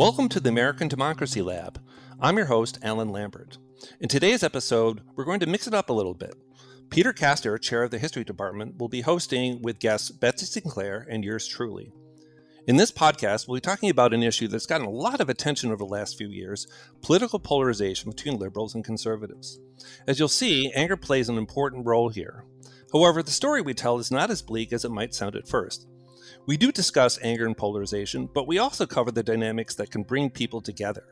Welcome 0.00 0.30
to 0.30 0.40
the 0.40 0.48
American 0.48 0.88
Democracy 0.88 1.42
Lab. 1.42 1.78
I'm 2.18 2.38
your 2.38 2.46
host, 2.46 2.78
Alan 2.82 3.10
Lambert. 3.10 3.58
In 4.00 4.08
today's 4.08 4.42
episode, 4.42 5.02
we're 5.14 5.26
going 5.26 5.40
to 5.40 5.46
mix 5.46 5.66
it 5.66 5.74
up 5.74 5.90
a 5.90 5.92
little 5.92 6.14
bit. 6.14 6.36
Peter 6.88 7.12
Kastor, 7.12 7.60
chair 7.60 7.82
of 7.82 7.90
the 7.90 7.98
History 7.98 8.24
Department, 8.24 8.78
will 8.78 8.88
be 8.88 9.02
hosting 9.02 9.60
with 9.60 9.78
guests 9.78 10.10
Betsy 10.10 10.46
Sinclair 10.46 11.06
and 11.10 11.22
yours 11.22 11.46
truly. 11.46 11.92
In 12.66 12.76
this 12.76 12.90
podcast, 12.90 13.46
we'll 13.46 13.58
be 13.58 13.60
talking 13.60 13.90
about 13.90 14.14
an 14.14 14.22
issue 14.22 14.48
that's 14.48 14.64
gotten 14.64 14.86
a 14.86 14.90
lot 14.90 15.20
of 15.20 15.28
attention 15.28 15.70
over 15.70 15.84
the 15.84 15.84
last 15.84 16.16
few 16.16 16.30
years 16.30 16.66
political 17.02 17.38
polarization 17.38 18.10
between 18.10 18.38
liberals 18.38 18.74
and 18.74 18.82
conservatives. 18.82 19.60
As 20.06 20.18
you'll 20.18 20.28
see, 20.28 20.72
anger 20.72 20.96
plays 20.96 21.28
an 21.28 21.36
important 21.36 21.84
role 21.84 22.08
here. 22.08 22.46
However, 22.90 23.22
the 23.22 23.30
story 23.30 23.60
we 23.60 23.74
tell 23.74 23.98
is 23.98 24.10
not 24.10 24.30
as 24.30 24.40
bleak 24.40 24.72
as 24.72 24.82
it 24.82 24.92
might 24.92 25.12
sound 25.12 25.36
at 25.36 25.46
first. 25.46 25.89
We 26.46 26.56
do 26.56 26.72
discuss 26.72 27.18
anger 27.22 27.46
and 27.46 27.56
polarization, 27.56 28.28
but 28.32 28.46
we 28.46 28.58
also 28.58 28.86
cover 28.86 29.10
the 29.10 29.22
dynamics 29.22 29.74
that 29.76 29.90
can 29.90 30.02
bring 30.02 30.30
people 30.30 30.60
together. 30.60 31.04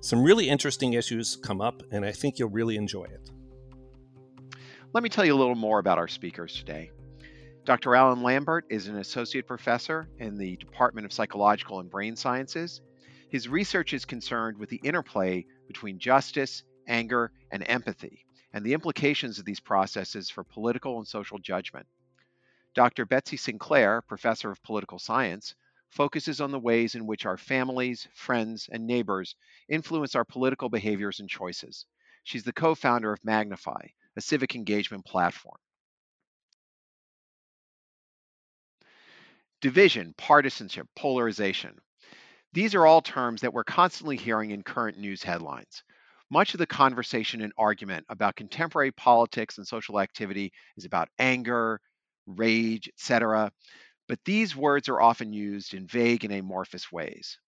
Some 0.00 0.22
really 0.22 0.48
interesting 0.48 0.92
issues 0.92 1.36
come 1.36 1.60
up, 1.60 1.82
and 1.90 2.04
I 2.04 2.12
think 2.12 2.38
you'll 2.38 2.50
really 2.50 2.76
enjoy 2.76 3.04
it. 3.04 3.30
Let 4.92 5.02
me 5.02 5.08
tell 5.08 5.24
you 5.24 5.34
a 5.34 5.38
little 5.38 5.54
more 5.54 5.78
about 5.78 5.98
our 5.98 6.08
speakers 6.08 6.54
today. 6.54 6.90
Dr. 7.64 7.94
Alan 7.94 8.22
Lambert 8.22 8.64
is 8.70 8.88
an 8.88 8.96
associate 8.98 9.46
professor 9.46 10.08
in 10.18 10.38
the 10.38 10.56
Department 10.56 11.04
of 11.04 11.12
Psychological 11.12 11.80
and 11.80 11.90
Brain 11.90 12.16
Sciences. 12.16 12.80
His 13.28 13.48
research 13.48 13.92
is 13.92 14.04
concerned 14.04 14.58
with 14.58 14.70
the 14.70 14.80
interplay 14.82 15.44
between 15.68 15.98
justice, 15.98 16.62
anger, 16.88 17.32
and 17.52 17.62
empathy, 17.68 18.24
and 18.52 18.64
the 18.64 18.72
implications 18.72 19.38
of 19.38 19.44
these 19.44 19.60
processes 19.60 20.30
for 20.30 20.42
political 20.42 20.98
and 20.98 21.06
social 21.06 21.38
judgment. 21.38 21.86
Dr. 22.74 23.04
Betsy 23.04 23.36
Sinclair, 23.36 24.02
professor 24.02 24.50
of 24.50 24.62
political 24.62 24.98
science, 24.98 25.54
focuses 25.88 26.40
on 26.40 26.52
the 26.52 26.58
ways 26.58 26.94
in 26.94 27.06
which 27.06 27.26
our 27.26 27.36
families, 27.36 28.06
friends, 28.14 28.68
and 28.70 28.86
neighbors 28.86 29.34
influence 29.68 30.14
our 30.14 30.24
political 30.24 30.68
behaviors 30.68 31.18
and 31.20 31.28
choices. 31.28 31.86
She's 32.22 32.44
the 32.44 32.52
co 32.52 32.74
founder 32.74 33.12
of 33.12 33.24
Magnify, 33.24 33.88
a 34.16 34.20
civic 34.20 34.54
engagement 34.54 35.04
platform. 35.04 35.58
Division, 39.60 40.14
partisanship, 40.16 40.86
polarization. 40.94 41.76
These 42.52 42.74
are 42.74 42.86
all 42.86 43.02
terms 43.02 43.40
that 43.40 43.52
we're 43.52 43.64
constantly 43.64 44.16
hearing 44.16 44.52
in 44.52 44.62
current 44.62 44.96
news 44.96 45.22
headlines. 45.22 45.82
Much 46.30 46.54
of 46.54 46.58
the 46.58 46.66
conversation 46.66 47.42
and 47.42 47.52
argument 47.58 48.06
about 48.08 48.36
contemporary 48.36 48.92
politics 48.92 49.58
and 49.58 49.66
social 49.66 50.00
activity 50.00 50.52
is 50.76 50.84
about 50.84 51.08
anger, 51.18 51.80
rage, 52.36 52.88
etc. 52.88 53.50
But 54.08 54.18
these 54.24 54.56
words 54.56 54.88
are 54.88 55.00
often 55.00 55.32
used 55.32 55.74
in 55.74 55.86
vague 55.86 56.24
and 56.24 56.32
amorphous 56.32 56.90
ways. 56.90 57.38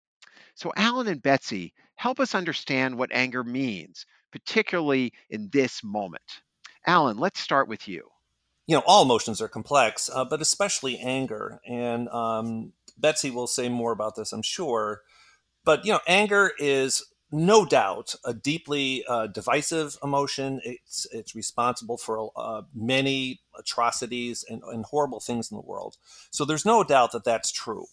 So, 0.55 0.72
Alan 0.77 1.08
and 1.08 1.22
Betsy 1.22 1.72
help 1.97 2.20
us 2.20 2.34
understand 2.34 2.97
what 2.97 3.12
anger 3.12 3.42
means, 3.42 4.06
particularly 4.30 5.12
in 5.30 5.48
this 5.50 5.83
moment. 5.83 6.42
Alan, 6.86 7.19
let's 7.19 7.41
start 7.41 7.69
with 7.69 7.88
you. 7.88 8.08
You 8.66 8.77
know, 8.77 8.83
all 8.86 9.03
emotions 9.03 9.41
are 9.41 9.48
complex, 9.48 10.08
uh, 10.12 10.25
but 10.25 10.41
especially 10.41 10.98
anger. 10.98 11.60
And 11.66 12.08
um, 12.08 12.72
Betsy 12.97 13.30
will 13.30 13.47
say 13.47 13.69
more 13.69 13.92
about 13.92 14.16
this, 14.16 14.33
I'm 14.33 14.42
sure. 14.42 15.03
But, 15.64 15.84
you 15.84 15.92
know, 15.92 16.00
anger 16.06 16.53
is 16.58 17.05
no 17.33 17.64
doubt 17.64 18.14
a 18.25 18.34
deeply 18.34 19.05
uh, 19.08 19.27
divisive 19.27 19.97
emotion. 20.02 20.61
It's 20.64 21.06
it's 21.11 21.34
responsible 21.34 21.97
for 21.97 22.30
uh, 22.36 22.62
many 22.75 23.41
atrocities 23.58 24.44
and, 24.48 24.62
and, 24.64 24.84
horrible 24.84 25.20
things 25.20 25.50
in 25.50 25.56
the 25.56 25.62
world. 25.62 25.97
So 26.30 26.44
there's 26.44 26.64
no 26.66 26.84
doubt 26.84 27.12
that 27.12 27.25
that's 27.25 27.50
true. 27.50 27.86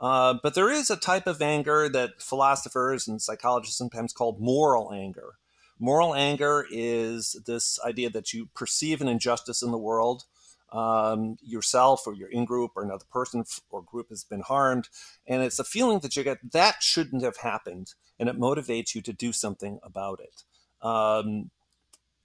Uh, 0.00 0.34
but 0.42 0.54
there 0.54 0.70
is 0.70 0.90
a 0.90 0.96
type 0.96 1.26
of 1.26 1.40
anger 1.40 1.88
that 1.88 2.20
philosophers 2.20 3.08
and 3.08 3.22
psychologists 3.22 3.78
sometimes 3.78 4.12
call 4.12 4.36
moral 4.38 4.92
anger. 4.92 5.34
Moral 5.78 6.14
anger 6.14 6.66
is 6.70 7.40
this 7.46 7.78
idea 7.84 8.10
that 8.10 8.32
you 8.32 8.48
perceive 8.54 9.00
an 9.00 9.08
injustice 9.08 9.62
in 9.62 9.70
the 9.70 9.78
world 9.78 10.24
um, 10.72 11.36
yourself 11.42 12.06
or 12.06 12.14
your 12.14 12.28
in 12.28 12.44
group 12.44 12.72
or 12.76 12.82
another 12.82 13.04
person 13.10 13.44
or 13.70 13.82
group 13.82 14.08
has 14.08 14.24
been 14.24 14.40
harmed. 14.40 14.88
And 15.26 15.42
it's 15.42 15.58
a 15.58 15.64
feeling 15.64 16.00
that 16.00 16.16
you 16.16 16.24
get 16.24 16.52
that 16.52 16.82
shouldn't 16.82 17.22
have 17.22 17.38
happened. 17.38 17.94
And 18.18 18.28
it 18.28 18.38
motivates 18.38 18.94
you 18.94 19.02
to 19.02 19.12
do 19.12 19.32
something 19.32 19.78
about 19.82 20.20
it. 20.20 20.44
Um, 20.86 21.50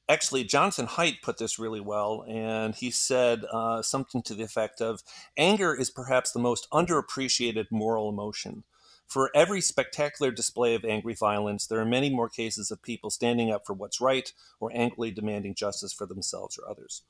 actually, 0.09 0.43
Jonathan 0.43 0.87
Haidt 0.87 1.21
put 1.21 1.37
this 1.37 1.59
really 1.59 1.79
well. 1.79 2.23
And 2.27 2.75
he 2.75 2.91
said 2.91 3.45
uh, 3.51 3.81
something 3.81 4.21
to 4.23 4.35
the 4.35 4.43
effect 4.43 4.81
of 4.81 5.01
anger 5.37 5.73
is 5.73 5.89
perhaps 5.89 6.31
the 6.31 6.39
most 6.39 6.67
underappreciated 6.71 7.67
moral 7.71 8.09
emotion. 8.09 8.63
For 9.07 9.31
every 9.33 9.61
spectacular 9.61 10.31
display 10.31 10.75
of 10.75 10.83
angry 10.83 11.15
violence, 11.15 11.65
there 11.65 11.79
are 11.79 11.85
many 11.85 12.09
more 12.09 12.27
cases 12.27 12.71
of 12.71 12.83
people 12.83 13.09
standing 13.09 13.51
up 13.51 13.65
for 13.65 13.73
what's 13.73 14.01
right 14.01 14.31
or 14.59 14.69
angrily 14.73 15.11
demanding 15.11 15.55
justice 15.55 15.93
for 15.93 16.05
themselves 16.05 16.59
or 16.59 16.69
others. 16.69 17.03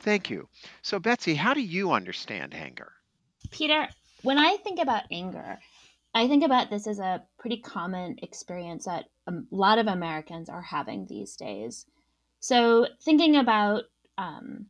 Thank 0.00 0.30
you. 0.30 0.48
So, 0.82 0.98
Betsy, 0.98 1.36
how 1.36 1.54
do 1.54 1.60
you 1.60 1.92
understand 1.92 2.54
anger? 2.54 2.92
Peter, 3.50 3.88
when 4.22 4.36
I 4.36 4.56
think 4.56 4.80
about 4.80 5.04
anger, 5.12 5.60
I 6.14 6.26
think 6.26 6.44
about 6.44 6.70
this 6.70 6.86
as 6.86 6.98
a 6.98 7.22
pretty 7.38 7.58
common 7.58 8.16
experience 8.22 8.86
that 8.86 9.06
a 9.26 9.32
lot 9.50 9.78
of 9.78 9.86
Americans 9.86 10.48
are 10.48 10.62
having 10.62 11.06
these 11.06 11.36
days. 11.36 11.86
So, 12.40 12.86
thinking 13.02 13.36
about 13.36 13.84
um, 14.16 14.66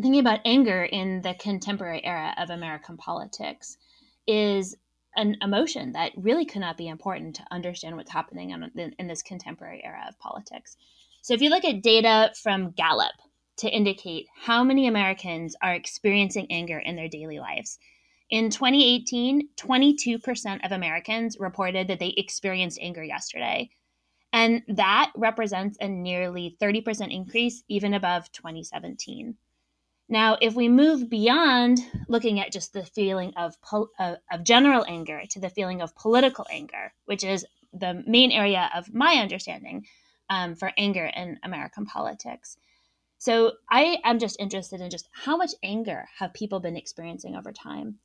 thinking 0.00 0.20
about 0.20 0.40
anger 0.44 0.84
in 0.84 1.22
the 1.22 1.34
contemporary 1.34 2.04
era 2.04 2.34
of 2.36 2.50
American 2.50 2.96
politics 2.96 3.78
is 4.26 4.76
an 5.14 5.36
emotion 5.40 5.92
that 5.92 6.12
really 6.16 6.44
could 6.44 6.60
not 6.60 6.76
be 6.76 6.88
important 6.88 7.36
to 7.36 7.46
understand 7.50 7.96
what's 7.96 8.10
happening 8.10 8.50
in, 8.50 8.94
in 8.98 9.06
this 9.06 9.22
contemporary 9.22 9.82
era 9.84 10.04
of 10.08 10.18
politics. 10.18 10.76
So, 11.22 11.34
if 11.34 11.42
you 11.42 11.50
look 11.50 11.64
at 11.64 11.82
data 11.82 12.32
from 12.34 12.70
Gallup, 12.72 13.14
to 13.58 13.70
indicate 13.70 14.26
how 14.34 14.62
many 14.62 14.86
Americans 14.86 15.56
are 15.62 15.74
experiencing 15.74 16.46
anger 16.50 16.78
in 16.78 16.96
their 16.96 17.08
daily 17.08 17.38
lives. 17.38 17.78
In 18.30 18.50
2018, 18.50 19.50
22% 19.56 20.64
of 20.64 20.72
Americans 20.72 21.36
reported 21.38 21.88
that 21.88 22.00
they 22.00 22.14
experienced 22.16 22.78
anger 22.80 23.04
yesterday. 23.04 23.70
And 24.32 24.62
that 24.68 25.12
represents 25.16 25.78
a 25.80 25.88
nearly 25.88 26.56
30% 26.60 27.14
increase, 27.14 27.62
even 27.68 27.94
above 27.94 28.30
2017. 28.32 29.36
Now, 30.08 30.36
if 30.40 30.54
we 30.54 30.68
move 30.68 31.08
beyond 31.08 31.80
looking 32.08 32.40
at 32.40 32.52
just 32.52 32.72
the 32.72 32.84
feeling 32.84 33.32
of, 33.36 33.56
of, 33.98 34.18
of 34.30 34.44
general 34.44 34.84
anger 34.86 35.22
to 35.30 35.40
the 35.40 35.50
feeling 35.50 35.80
of 35.80 35.96
political 35.96 36.46
anger, 36.50 36.92
which 37.06 37.24
is 37.24 37.46
the 37.72 38.02
main 38.06 38.30
area 38.30 38.70
of 38.74 38.92
my 38.92 39.14
understanding 39.14 39.86
um, 40.30 40.54
for 40.54 40.72
anger 40.76 41.06
in 41.06 41.38
American 41.42 41.86
politics, 41.86 42.56
so 43.18 43.52
I 43.70 43.98
am 44.04 44.18
just 44.18 44.38
interested 44.38 44.80
in 44.80 44.90
just 44.90 45.08
how 45.12 45.36
much 45.36 45.52
anger 45.62 46.06
have 46.18 46.34
people 46.34 46.60
been 46.60 46.76
experiencing 46.76 47.34
over 47.34 47.52
time. 47.52 47.98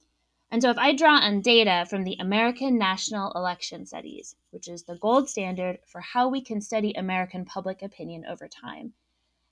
And 0.52 0.62
so 0.62 0.70
if 0.70 0.78
I 0.78 0.94
draw 0.94 1.14
on 1.14 1.40
data 1.40 1.86
from 1.90 2.04
the 2.04 2.18
American 2.20 2.78
National 2.78 3.32
Election 3.32 3.86
Studies, 3.86 4.36
which 4.50 4.68
is 4.68 4.84
the 4.84 4.98
gold 4.98 5.30
standard 5.30 5.80
for 5.88 6.02
how 6.02 6.28
we 6.28 6.42
can 6.42 6.60
study 6.60 6.92
American 6.92 7.46
public 7.46 7.82
opinion 7.82 8.26
over 8.26 8.50
time, 8.50 8.94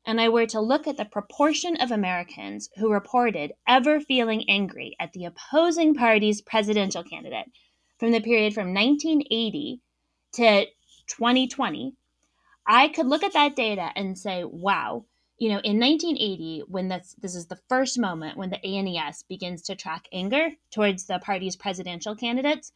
and 0.06 0.20
I 0.20 0.28
were 0.28 0.46
to 0.48 0.60
look 0.60 0.88
at 0.88 0.98
the 0.98 1.06
proportion 1.06 1.78
of 1.78 1.92
Americans 1.92 2.70
who 2.76 2.92
reported 2.92 3.54
ever 3.66 4.02
feeling 4.02 4.50
angry 4.50 4.98
at 5.00 5.14
the 5.14 5.24
opposing 5.24 5.94
party's 5.94 6.42
presidential 6.42 7.04
candidate 7.04 7.50
from 7.98 8.12
the 8.12 8.20
period 8.20 8.54
from 8.54 8.74
1980 8.74 9.82
to 10.34 10.66
2020, 11.08 11.96
I 12.66 12.90
could 12.90 13.08
look 13.08 13.24
at 13.24 13.34
that 13.34 13.56
data 13.56 13.92
and 13.96 14.18
say, 14.18 14.44
wow, 14.44 15.06
you 15.40 15.48
know, 15.48 15.62
in 15.64 15.80
1980, 15.80 16.64
when 16.68 16.90
this 16.90 17.16
this 17.22 17.34
is 17.34 17.48
the 17.48 17.60
first 17.70 17.98
moment 17.98 18.38
when 18.38 18.50
the 18.50 18.64
ANES 18.66 19.24
begins 19.24 19.62
to 19.64 19.76
track 19.76 20.08
anger 20.12 20.50
towards 20.70 21.06
the 21.06 21.20
party's 21.20 21.56
presidential 21.56 22.14
candidates, 22.16 22.74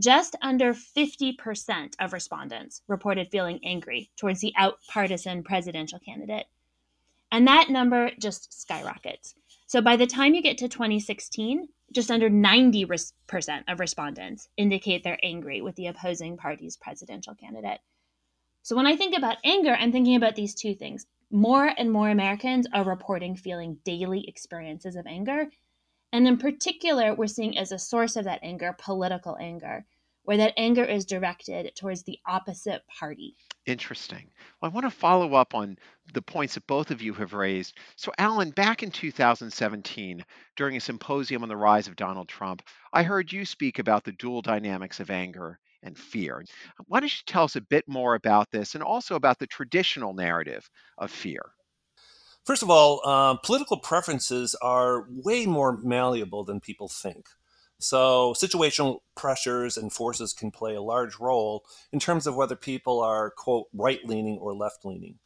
just 0.00 0.34
under 0.42 0.74
50% 0.74 1.94
of 2.00 2.12
respondents 2.12 2.82
reported 2.88 3.28
feeling 3.30 3.60
angry 3.62 4.10
towards 4.16 4.40
the 4.40 4.52
out-partisan 4.56 5.44
presidential 5.44 6.00
candidate. 6.00 6.46
And 7.30 7.46
that 7.46 7.70
number 7.70 8.10
just 8.18 8.60
skyrockets. 8.60 9.34
So 9.66 9.80
by 9.80 9.94
the 9.94 10.06
time 10.06 10.34
you 10.34 10.42
get 10.42 10.58
to 10.58 10.68
2016, 10.68 11.68
just 11.92 12.10
under 12.10 12.28
90% 12.28 13.12
of 13.68 13.78
respondents 13.78 14.48
indicate 14.56 15.04
they're 15.04 15.18
angry 15.22 15.60
with 15.60 15.76
the 15.76 15.86
opposing 15.86 16.36
party's 16.36 16.76
presidential 16.76 17.36
candidate. 17.36 17.78
So 18.62 18.74
when 18.74 18.86
I 18.86 18.96
think 18.96 19.16
about 19.16 19.36
anger, 19.44 19.76
I'm 19.78 19.92
thinking 19.92 20.16
about 20.16 20.34
these 20.34 20.54
two 20.56 20.74
things 20.74 21.06
more 21.30 21.66
and 21.66 21.90
more 21.90 22.08
Americans 22.08 22.66
are 22.72 22.84
reporting 22.84 23.36
feeling 23.36 23.78
daily 23.84 24.26
experiences 24.26 24.96
of 24.96 25.06
anger. 25.06 25.48
And 26.12 26.26
in 26.26 26.38
particular, 26.38 27.14
we're 27.14 27.28
seeing 27.28 27.56
as 27.56 27.70
a 27.70 27.78
source 27.78 28.16
of 28.16 28.24
that 28.24 28.40
anger 28.42 28.74
political 28.78 29.36
anger, 29.40 29.84
where 30.24 30.38
that 30.38 30.54
anger 30.56 30.84
is 30.84 31.04
directed 31.04 31.70
towards 31.76 32.02
the 32.02 32.18
opposite 32.26 32.82
party. 32.98 33.36
Interesting. 33.64 34.30
Well, 34.60 34.70
I 34.70 34.74
want 34.74 34.86
to 34.86 34.90
follow 34.90 35.34
up 35.34 35.54
on 35.54 35.78
the 36.12 36.22
points 36.22 36.54
that 36.54 36.66
both 36.66 36.90
of 36.90 37.00
you 37.00 37.14
have 37.14 37.32
raised. 37.32 37.76
So, 37.94 38.10
Alan, 38.18 38.50
back 38.50 38.82
in 38.82 38.90
2017, 38.90 40.24
during 40.56 40.76
a 40.76 40.80
symposium 40.80 41.44
on 41.44 41.48
the 41.48 41.56
rise 41.56 41.86
of 41.86 41.94
Donald 41.94 42.28
Trump, 42.28 42.62
I 42.92 43.04
heard 43.04 43.32
you 43.32 43.44
speak 43.44 43.78
about 43.78 44.02
the 44.02 44.12
dual 44.12 44.42
dynamics 44.42 44.98
of 44.98 45.10
anger 45.10 45.60
and 45.82 45.96
fear. 45.96 46.44
Why 46.86 47.00
don't 47.00 47.12
you 47.12 47.22
tell 47.26 47.44
us 47.44 47.56
a 47.56 47.60
bit 47.60 47.84
more 47.86 48.14
about 48.14 48.50
this 48.50 48.74
and 48.74 48.82
also 48.82 49.14
about 49.14 49.38
the 49.38 49.46
traditional 49.46 50.14
narrative 50.14 50.68
of 50.98 51.10
fear? 51.10 51.52
First 52.44 52.62
of 52.62 52.70
all, 52.70 53.00
uh, 53.04 53.36
political 53.36 53.78
preferences 53.78 54.54
are 54.62 55.06
way 55.08 55.46
more 55.46 55.78
malleable 55.82 56.44
than 56.44 56.60
people 56.60 56.88
think. 56.88 57.26
So, 57.78 58.34
situational 58.36 58.98
pressures 59.16 59.78
and 59.78 59.92
forces 59.92 60.34
can 60.34 60.50
play 60.50 60.74
a 60.74 60.82
large 60.82 61.18
role 61.18 61.64
in 61.92 61.98
terms 61.98 62.26
of 62.26 62.36
whether 62.36 62.56
people 62.56 63.00
are, 63.00 63.30
quote, 63.30 63.68
right 63.72 64.04
leaning 64.04 64.38
or 64.38 64.54
left 64.54 64.84
leaning. 64.84 65.18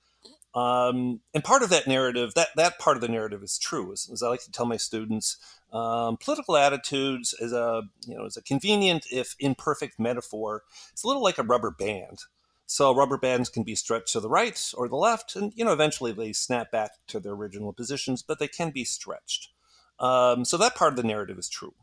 Um, 0.55 1.21
and 1.35 1.43
part 1.43 1.63
of 1.63 1.71
that 1.71 1.89
narrative, 1.89 2.35
that, 2.35 2.49
that 2.57 2.79
part 2.79 2.97
of 2.97 3.01
the 3.01 3.09
narrative 3.09 3.43
is 3.43 3.59
true. 3.59 3.93
As, 3.93 4.09
as 4.13 4.23
I 4.23 4.29
like 4.29 4.45
to 4.45 4.53
tell 4.53 4.67
my 4.67 4.77
students, 4.77 5.37
um, 5.73 6.17
political 6.17 6.57
attitudes 6.57 7.35
is 7.41 7.53
a, 7.53 7.83
you 8.07 8.15
know, 8.15 8.25
is 8.25 8.37
a 8.37 8.43
convenient, 8.43 9.07
if 9.11 9.35
imperfect 9.41 9.99
metaphor. 9.99 10.63
It's 10.93 11.03
a 11.03 11.09
little 11.09 11.23
like 11.23 11.39
a 11.39 11.43
rubber 11.43 11.73
band. 11.73 12.21
So 12.67 12.95
rubber 12.95 13.19
bands 13.19 13.49
can 13.49 13.63
be 13.63 13.75
stretched 13.75 14.13
to 14.13 14.21
the 14.21 14.29
right 14.29 14.59
or 14.77 14.89
the 14.89 14.97
left, 14.97 15.37
and 15.37 15.53
you 15.55 15.65
know 15.65 15.73
eventually 15.73 16.13
they 16.13 16.33
snap 16.33 16.71
back 16.71 16.93
to 17.09 17.21
their 17.21 17.33
original 17.33 17.73
positions, 17.73 18.23
but 18.23 18.39
they 18.39 18.49
can 18.49 18.71
be 18.71 18.85
stretched. 18.85 19.51
Um, 19.99 20.45
so 20.45 20.57
that 20.57 20.75
part 20.75 20.93
of 20.93 20.97
the 20.97 21.07
narrative 21.07 21.39
is 21.39 21.49
true. 21.49 21.75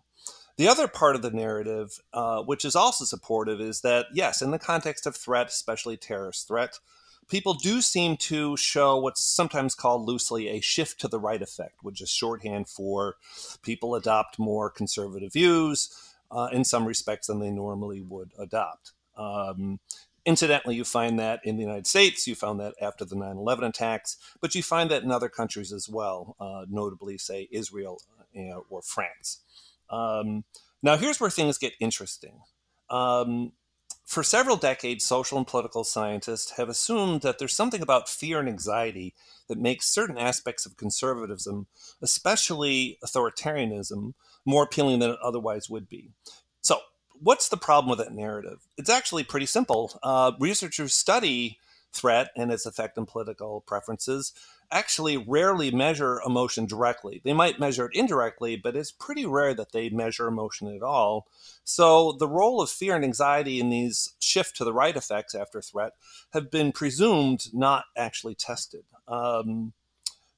The 0.58 0.68
other 0.68 0.88
part 0.88 1.16
of 1.16 1.22
the 1.22 1.32
narrative, 1.32 2.00
uh, 2.14 2.42
which 2.42 2.66
is 2.66 2.76
also 2.76 3.06
supportive, 3.06 3.62
is 3.62 3.82
that 3.82 4.08
yes, 4.12 4.42
in 4.42 4.52
the 4.52 4.60
context 4.60 5.06
of 5.06 5.16
threat, 5.16 5.48
especially 5.48 5.98
terrorist 5.98 6.48
threat, 6.48 6.80
people 7.32 7.54
do 7.54 7.82
seem 7.82 8.18
to 8.18 8.56
show 8.58 8.98
what's 8.98 9.24
sometimes 9.24 9.74
called 9.74 10.06
loosely 10.06 10.50
a 10.50 10.60
shift 10.60 11.00
to 11.00 11.08
the 11.08 11.20
right 11.20 11.42
effect, 11.42 11.78
which 11.82 12.02
is 12.02 12.10
shorthand 12.10 12.68
for 12.68 13.16
people 13.64 13.96
adopt 13.96 14.38
more 14.38 14.70
conservative 14.70 15.32
views 15.32 16.14
uh, 16.30 16.50
in 16.52 16.64
some 16.66 16.86
respects 16.86 17.28
than 17.28 17.40
they 17.40 17.50
normally 17.50 18.02
would 18.02 18.32
adopt. 18.38 18.92
Um, 19.18 19.80
incidentally, 20.26 20.76
you 20.76 20.84
find 20.84 21.18
that 21.20 21.40
in 21.44 21.56
the 21.56 21.64
United 21.64 21.88
States, 21.88 22.28
you 22.28 22.36
found 22.36 22.60
that 22.60 22.76
after 22.82 23.06
the 23.06 23.16
9 23.16 23.38
11 23.38 23.64
attacks, 23.64 24.18
but 24.42 24.54
you 24.54 24.62
find 24.62 24.92
that 24.92 25.04
in 25.04 25.12
other 25.12 25.30
countries 25.30 25.72
as 25.72 25.88
well, 25.90 26.36
uh, 26.40 26.66
notably, 26.70 27.18
say, 27.18 27.48
Israel 27.52 28.02
uh, 28.38 28.60
or 28.70 28.82
France. 28.82 29.40
Um, 29.90 30.44
now, 30.84 30.98
here's 30.98 31.20
where 31.20 31.30
things 31.30 31.58
get 31.58 31.74
interesting. 31.80 32.42
Um, 32.90 33.54
for 34.12 34.24
several 34.24 34.58
decades, 34.58 35.06
social 35.06 35.38
and 35.38 35.48
political 35.48 35.86
scientists 35.86 36.58
have 36.58 36.68
assumed 36.68 37.22
that 37.22 37.40
there's 37.40 37.56
something 37.56 37.82
about 37.82 38.10
fear 38.10 38.42
and 38.42 38.50
anxiety 38.50 39.14
that 39.48 39.58
makes 39.58 39.88
certain 39.88 40.18
aspects 40.18 40.66
of 40.66 40.76
conservatism, 40.76 41.68
especially 42.02 43.00
authoritarianism, 43.06 44.14
more 44.46 44.64
appealing 44.64 45.00
than 45.00 45.12
it 45.12 45.20
otherwise 45.24 45.70
would 45.70 45.88
be. 45.88 46.10
So, 46.60 46.80
what's 47.22 47.48
the 47.48 47.56
problem 47.56 47.90
with 47.90 48.06
that 48.06 48.14
narrative? 48.14 48.68
It's 48.78 48.90
actually 48.90 49.24
pretty 49.24 49.46
simple. 49.46 49.98
Uh, 50.04 50.34
researchers 50.42 50.94
study 50.94 51.58
threat 51.94 52.32
and 52.36 52.52
its 52.52 52.66
effect 52.66 52.98
on 52.98 53.06
political 53.06 53.62
preferences 53.62 54.34
actually 54.72 55.18
rarely 55.18 55.72
measure 55.72 56.22
emotion 56.26 56.66
directly. 56.66 57.22
They 57.24 57.34
might 57.34 57.60
measure 57.60 57.86
it 57.86 57.96
indirectly, 57.96 58.56
but 58.56 58.76
it's 58.76 58.92
pretty 58.92 59.26
rare 59.26 59.54
that 59.54 59.72
they 59.72 59.90
measure 59.90 60.28
emotion 60.28 60.74
at 60.74 60.82
all. 60.82 61.28
So 61.64 62.14
the 62.14 62.28
role 62.28 62.62
of 62.62 62.70
fear 62.70 62.96
and 62.96 63.04
anxiety 63.04 63.60
in 63.60 63.70
these 63.70 64.14
shift 64.20 64.56
to 64.58 64.64
the 64.64 64.74
right 64.74 64.96
effects 64.96 65.36
after 65.36 65.62
threat 65.62 65.94
have 66.34 66.50
been 66.50 66.72
presumed, 66.72 67.48
not 67.54 67.86
actually 67.98 68.36
tested. 68.36 68.84
Um, 69.08 69.74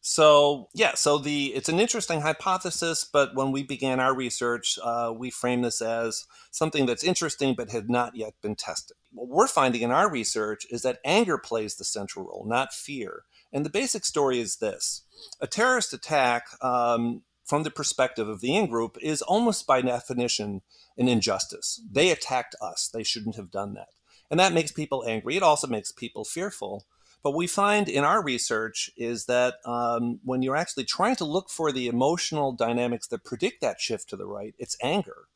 so 0.05 0.67
yeah, 0.73 0.95
so 0.95 1.17
the 1.17 1.53
it's 1.55 1.69
an 1.69 1.79
interesting 1.79 2.19
hypothesis, 2.19 3.05
but 3.05 3.35
when 3.35 3.53
we 3.53 3.63
began 3.63 4.01
our 4.01 4.13
research, 4.13 4.77
uh, 4.83 5.13
we 5.15 5.29
framed 5.29 5.63
this 5.63 5.81
as 5.81 6.25
something 6.51 6.85
that's 6.85 7.05
interesting 7.05 7.55
but 7.55 7.69
had 7.69 7.89
not 7.89 8.13
yet 8.13 8.33
been 8.41 8.55
tested. 8.55 8.97
What 9.13 9.29
we're 9.29 9.47
finding 9.47 9.81
in 9.81 9.91
our 9.91 10.11
research 10.11 10.67
is 10.69 10.81
that 10.81 10.99
anger 11.05 11.37
plays 11.37 11.75
the 11.75 11.85
central 11.85 12.25
role, 12.25 12.43
not 12.45 12.73
fear. 12.73 13.23
And 13.53 13.65
the 13.65 13.69
basic 13.69 14.03
story 14.03 14.39
is 14.39 14.57
this: 14.57 15.03
a 15.39 15.47
terrorist 15.47 15.93
attack, 15.93 16.47
um, 16.61 17.21
from 17.45 17.63
the 17.63 17.71
perspective 17.71 18.27
of 18.27 18.41
the 18.41 18.55
in 18.55 18.67
group, 18.67 18.97
is 19.01 19.21
almost 19.21 19.67
by 19.67 19.81
definition 19.81 20.61
an 20.97 21.07
injustice. 21.07 21.81
They 21.89 22.09
attacked 22.09 22.55
us; 22.61 22.89
they 22.91 23.03
shouldn't 23.03 23.35
have 23.35 23.51
done 23.51 23.75
that, 23.75 23.89
and 24.31 24.39
that 24.39 24.53
makes 24.53 24.71
people 24.71 25.05
angry. 25.07 25.37
It 25.37 25.43
also 25.43 25.67
makes 25.67 25.91
people 25.91 26.25
fearful. 26.25 26.85
But 27.23 27.35
we 27.35 27.47
find 27.47 27.87
in 27.87 28.03
our 28.03 28.21
research 28.21 28.89
is 28.97 29.27
that 29.27 29.55
um, 29.65 30.19
when 30.25 30.41
you're 30.41 30.57
actually 30.57 30.83
trying 30.83 31.15
to 31.15 31.25
look 31.25 31.49
for 31.49 31.71
the 31.71 31.87
emotional 31.87 32.51
dynamics 32.51 33.07
that 33.07 33.23
predict 33.23 33.61
that 33.61 33.79
shift 33.79 34.09
to 34.09 34.17
the 34.17 34.25
right, 34.25 34.53
it's 34.59 34.75
anger. 34.83 35.27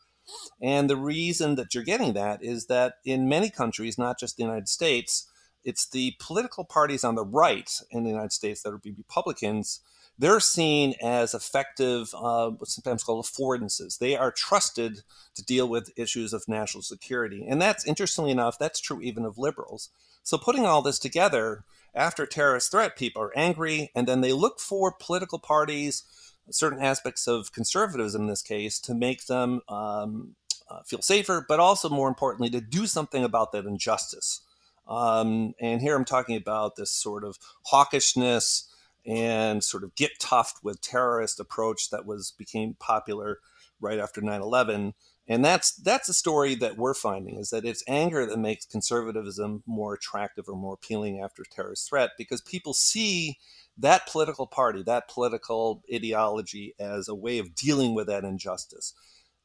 And 0.61 0.89
the 0.89 0.97
reason 0.97 1.55
that 1.55 1.73
you're 1.73 1.85
getting 1.85 2.11
that 2.13 2.43
is 2.43 2.65
that 2.65 2.95
in 3.05 3.29
many 3.29 3.49
countries, 3.49 3.97
not 3.97 4.19
just 4.19 4.35
the 4.35 4.43
United 4.43 4.67
States, 4.67 5.31
it's 5.67 5.85
the 5.89 6.15
political 6.17 6.63
parties 6.63 7.03
on 7.03 7.15
the 7.15 7.25
right 7.25 7.69
in 7.91 8.03
the 8.03 8.09
United 8.09 8.31
States 8.31 8.61
that 8.61 8.71
would 8.71 8.81
be 8.81 9.03
Republicans. 9.05 9.81
They're 10.17 10.39
seen 10.39 10.95
as 11.03 11.33
effective, 11.33 12.09
uh, 12.15 12.51
what's 12.51 12.73
sometimes 12.73 13.03
called 13.03 13.25
affordances. 13.25 13.99
They 13.99 14.15
are 14.15 14.31
trusted 14.31 15.01
to 15.35 15.43
deal 15.43 15.67
with 15.67 15.91
issues 15.97 16.31
of 16.31 16.47
national 16.47 16.83
security. 16.83 17.45
And 17.47 17.61
that's, 17.61 17.85
interestingly 17.85 18.31
enough, 18.31 18.57
that's 18.57 18.79
true 18.79 19.01
even 19.01 19.25
of 19.25 19.37
liberals. 19.37 19.89
So 20.23 20.37
putting 20.37 20.65
all 20.65 20.81
this 20.81 20.99
together, 20.99 21.65
after 21.93 22.25
terrorist 22.25 22.71
threat, 22.71 22.95
people 22.95 23.21
are 23.21 23.37
angry, 23.37 23.91
and 23.93 24.07
then 24.07 24.21
they 24.21 24.33
look 24.33 24.59
for 24.61 24.95
political 24.97 25.37
parties, 25.37 26.03
certain 26.49 26.81
aspects 26.81 27.27
of 27.27 27.51
conservatism 27.51 28.21
in 28.21 28.27
this 28.27 28.41
case, 28.41 28.79
to 28.79 28.93
make 28.93 29.25
them 29.25 29.61
um, 29.67 30.35
uh, 30.69 30.81
feel 30.85 31.01
safer, 31.01 31.45
but 31.45 31.59
also 31.59 31.89
more 31.89 32.07
importantly, 32.07 32.49
to 32.51 32.61
do 32.61 32.87
something 32.87 33.23
about 33.23 33.51
that 33.51 33.65
injustice. 33.65 34.41
Um, 34.87 35.53
and 35.59 35.81
here 35.81 35.95
I'm 35.95 36.05
talking 36.05 36.37
about 36.37 36.75
this 36.75 36.91
sort 36.91 37.23
of 37.23 37.37
hawkishness 37.71 38.65
and 39.05 39.63
sort 39.63 39.83
of 39.83 39.95
get 39.95 40.19
tough 40.19 40.55
with 40.63 40.81
terrorist 40.81 41.39
approach 41.39 41.89
that 41.89 42.05
was 42.05 42.31
became 42.31 42.75
popular 42.79 43.39
right 43.79 43.99
after 43.99 44.21
9/11 44.21 44.93
and 45.27 45.43
that's 45.43 45.75
that's 45.75 46.07
the 46.07 46.13
story 46.13 46.55
that 46.55 46.77
we're 46.77 46.93
finding 46.93 47.37
is 47.37 47.49
that 47.49 47.65
it's 47.65 47.83
anger 47.87 48.25
that 48.25 48.39
makes 48.39 48.65
conservatism 48.65 49.61
more 49.65 49.93
attractive 49.93 50.45
or 50.47 50.55
more 50.55 50.73
appealing 50.75 51.19
after 51.19 51.43
terrorist 51.43 51.89
threat 51.89 52.11
because 52.17 52.41
people 52.41 52.73
see 52.73 53.37
that 53.77 54.07
political 54.07 54.47
party 54.47 54.83
that 54.83 55.09
political 55.09 55.83
ideology 55.93 56.73
as 56.79 57.07
a 57.07 57.15
way 57.15 57.39
of 57.39 57.55
dealing 57.55 57.93
with 57.93 58.07
that 58.07 58.23
injustice. 58.23 58.93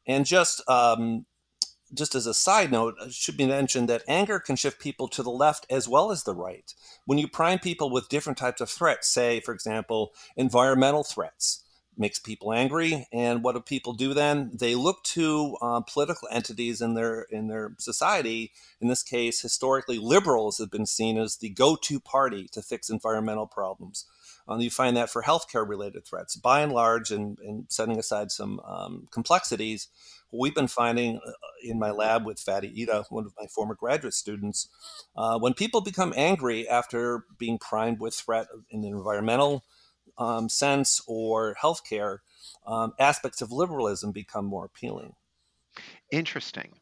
And 0.06 0.24
just 0.26 0.68
um, 0.68 1.26
just 1.94 2.14
as 2.14 2.26
a 2.26 2.34
side 2.34 2.72
note, 2.72 2.94
it 3.00 3.12
should 3.12 3.36
be 3.36 3.46
mentioned 3.46 3.88
that 3.88 4.02
anger 4.08 4.38
can 4.38 4.56
shift 4.56 4.80
people 4.80 5.08
to 5.08 5.22
the 5.22 5.30
left 5.30 5.66
as 5.70 5.88
well 5.88 6.10
as 6.10 6.22
the 6.22 6.34
right. 6.34 6.74
When 7.04 7.18
you 7.18 7.28
prime 7.28 7.58
people 7.58 7.90
with 7.90 8.08
different 8.08 8.38
types 8.38 8.60
of 8.60 8.70
threats, 8.70 9.08
say, 9.08 9.40
for 9.40 9.52
example, 9.52 10.12
environmental 10.36 11.04
threats, 11.04 11.62
makes 11.96 12.18
people 12.18 12.52
angry. 12.52 13.06
And 13.12 13.42
what 13.42 13.54
do 13.54 13.60
people 13.60 13.92
do 13.92 14.14
then? 14.14 14.50
They 14.54 14.74
look 14.74 15.02
to 15.04 15.56
uh, 15.60 15.80
political 15.80 16.28
entities 16.30 16.80
in 16.80 16.94
their 16.94 17.22
in 17.22 17.48
their 17.48 17.74
society. 17.78 18.52
In 18.80 18.88
this 18.88 19.02
case, 19.02 19.40
historically, 19.40 19.98
liberals 19.98 20.58
have 20.58 20.70
been 20.70 20.86
seen 20.86 21.18
as 21.18 21.36
the 21.36 21.50
go-to 21.50 22.00
party 22.00 22.48
to 22.52 22.62
fix 22.62 22.88
environmental 22.88 23.46
problems. 23.46 24.06
Um, 24.48 24.60
you 24.60 24.70
find 24.70 24.96
that 24.96 25.10
for 25.10 25.22
healthcare 25.22 25.68
related 25.68 26.04
threats. 26.04 26.34
By 26.34 26.62
and 26.62 26.72
large, 26.72 27.10
and, 27.12 27.38
and 27.38 27.66
setting 27.68 27.98
aside 27.98 28.32
some 28.32 28.58
um, 28.60 29.06
complexities, 29.12 29.88
we've 30.32 30.54
been 30.54 30.66
finding 30.66 31.20
uh, 31.24 31.30
in 31.62 31.78
my 31.78 31.90
lab 31.90 32.24
with 32.24 32.40
Fade 32.40 32.74
Eadeh, 32.74 33.04
one 33.10 33.24
of 33.24 33.32
my 33.38 33.46
former 33.46 33.74
graduate 33.74 34.14
students, 34.14 34.68
uh, 35.16 35.38
when 35.38 35.54
people 35.54 35.80
become 35.80 36.12
angry 36.16 36.68
after 36.68 37.24
being 37.38 37.58
primed 37.58 38.00
with 38.00 38.14
threat 38.14 38.46
in 38.70 38.80
the 38.82 38.88
environmental 38.88 39.64
um, 40.18 40.48
sense 40.48 41.00
or 41.06 41.56
healthcare, 41.62 42.18
um, 42.66 42.92
aspects 42.98 43.40
of 43.40 43.50
liberalism 43.50 44.12
become 44.12 44.44
more 44.44 44.64
appealing. 44.64 45.14
Interesting. 46.10 46.72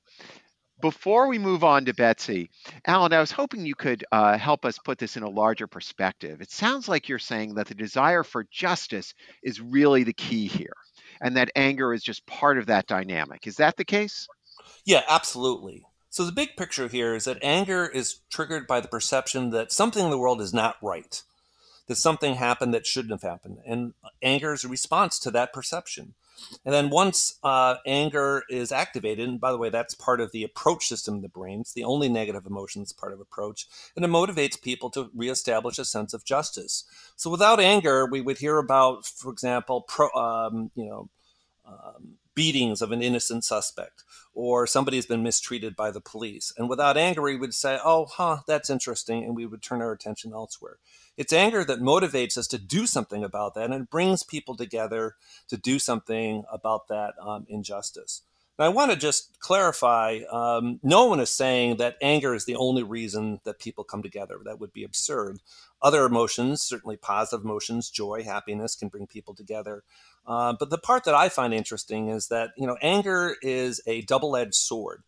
Before 0.80 1.28
we 1.28 1.38
move 1.38 1.62
on 1.62 1.84
to 1.84 1.94
Betsy, 1.94 2.50
Alan, 2.86 3.12
I 3.12 3.20
was 3.20 3.30
hoping 3.30 3.66
you 3.66 3.74
could 3.74 4.02
uh, 4.12 4.38
help 4.38 4.64
us 4.64 4.78
put 4.78 4.98
this 4.98 5.16
in 5.16 5.22
a 5.22 5.28
larger 5.28 5.66
perspective. 5.66 6.40
It 6.40 6.50
sounds 6.50 6.88
like 6.88 7.06
you're 7.06 7.18
saying 7.18 7.54
that 7.54 7.66
the 7.66 7.74
desire 7.74 8.24
for 8.24 8.46
justice 8.50 9.12
is 9.42 9.60
really 9.60 10.04
the 10.04 10.14
key 10.14 10.46
here, 10.46 10.72
and 11.20 11.36
that 11.36 11.50
anger 11.54 11.92
is 11.92 12.02
just 12.02 12.26
part 12.26 12.56
of 12.56 12.66
that 12.66 12.86
dynamic. 12.86 13.46
Is 13.46 13.56
that 13.56 13.76
the 13.76 13.84
case? 13.84 14.26
Yeah, 14.84 15.02
absolutely. 15.08 15.86
So 16.08 16.24
the 16.24 16.32
big 16.32 16.56
picture 16.56 16.88
here 16.88 17.14
is 17.14 17.24
that 17.24 17.38
anger 17.42 17.86
is 17.86 18.16
triggered 18.30 18.66
by 18.66 18.80
the 18.80 18.88
perception 18.88 19.50
that 19.50 19.72
something 19.72 20.04
in 20.04 20.10
the 20.10 20.18
world 20.18 20.40
is 20.40 20.52
not 20.52 20.76
right 20.82 21.22
that 21.90 21.96
something 21.96 22.36
happened 22.36 22.72
that 22.72 22.86
shouldn't 22.86 23.10
have 23.10 23.28
happened. 23.28 23.58
And 23.66 23.94
anger 24.22 24.52
is 24.52 24.62
a 24.62 24.68
response 24.68 25.18
to 25.18 25.30
that 25.32 25.52
perception. 25.52 26.14
And 26.64 26.72
then 26.72 26.88
once 26.88 27.36
uh, 27.42 27.78
anger 27.84 28.44
is 28.48 28.70
activated, 28.70 29.28
and 29.28 29.40
by 29.40 29.50
the 29.50 29.58
way, 29.58 29.70
that's 29.70 29.96
part 29.96 30.20
of 30.20 30.30
the 30.30 30.44
approach 30.44 30.86
system 30.86 31.16
in 31.16 31.22
the 31.22 31.28
brain. 31.28 31.60
It's 31.60 31.72
the 31.72 31.82
only 31.82 32.08
negative 32.08 32.46
emotion 32.46 32.80
that's 32.80 32.92
part 32.92 33.12
of 33.12 33.18
approach, 33.18 33.66
and 33.96 34.04
it 34.04 34.08
motivates 34.08 34.62
people 34.62 34.88
to 34.90 35.10
reestablish 35.12 35.80
a 35.80 35.84
sense 35.84 36.14
of 36.14 36.24
justice. 36.24 36.84
So 37.16 37.28
without 37.28 37.58
anger, 37.58 38.06
we 38.06 38.20
would 38.20 38.38
hear 38.38 38.58
about, 38.58 39.04
for 39.04 39.32
example, 39.32 39.80
pro, 39.80 40.10
um, 40.12 40.70
you 40.76 40.86
know, 40.86 41.08
um, 41.66 42.18
beatings 42.40 42.80
of 42.80 42.90
an 42.90 43.02
innocent 43.02 43.44
suspect 43.44 44.02
or 44.32 44.66
somebody 44.66 44.96
has 44.96 45.04
been 45.04 45.22
mistreated 45.22 45.76
by 45.76 45.90
the 45.90 46.00
police. 46.00 46.54
And 46.56 46.70
without 46.70 46.96
anger, 46.96 47.20
we 47.20 47.36
would 47.36 47.52
say, 47.52 47.78
oh, 47.84 48.06
huh, 48.06 48.38
that's 48.46 48.70
interesting. 48.70 49.22
And 49.24 49.36
we 49.36 49.44
would 49.44 49.60
turn 49.60 49.82
our 49.82 49.92
attention 49.92 50.32
elsewhere. 50.32 50.78
It's 51.18 51.34
anger 51.34 51.64
that 51.64 51.82
motivates 51.82 52.38
us 52.38 52.46
to 52.46 52.58
do 52.58 52.86
something 52.86 53.22
about 53.22 53.52
that 53.56 53.70
and 53.70 53.90
brings 53.90 54.22
people 54.22 54.56
together 54.56 55.16
to 55.48 55.58
do 55.58 55.78
something 55.78 56.44
about 56.50 56.88
that 56.88 57.12
um, 57.20 57.44
injustice. 57.46 58.22
I 58.58 58.68
want 58.68 58.90
to 58.90 58.96
just 58.96 59.38
clarify 59.40 60.20
um, 60.30 60.80
no 60.82 61.06
one 61.06 61.20
is 61.20 61.30
saying 61.30 61.78
that 61.78 61.96
anger 62.02 62.34
is 62.34 62.44
the 62.44 62.56
only 62.56 62.82
reason 62.82 63.40
that 63.44 63.58
people 63.58 63.84
come 63.84 64.02
together. 64.02 64.38
That 64.44 64.60
would 64.60 64.72
be 64.72 64.84
absurd. 64.84 65.38
Other 65.80 66.04
emotions, 66.04 66.60
certainly 66.60 66.98
positive 66.98 67.44
emotions, 67.44 67.88
joy, 67.88 68.22
happiness, 68.22 68.76
can 68.76 68.88
bring 68.88 69.06
people 69.06 69.34
together. 69.34 69.82
Uh, 70.30 70.54
but 70.56 70.70
the 70.70 70.78
part 70.78 71.02
that 71.02 71.14
I 71.14 71.28
find 71.28 71.52
interesting 71.52 72.08
is 72.08 72.28
that, 72.28 72.50
you 72.56 72.64
know, 72.64 72.76
anger 72.80 73.34
is 73.42 73.80
a 73.84 74.02
double 74.02 74.36
edged 74.36 74.54
sword. 74.54 75.02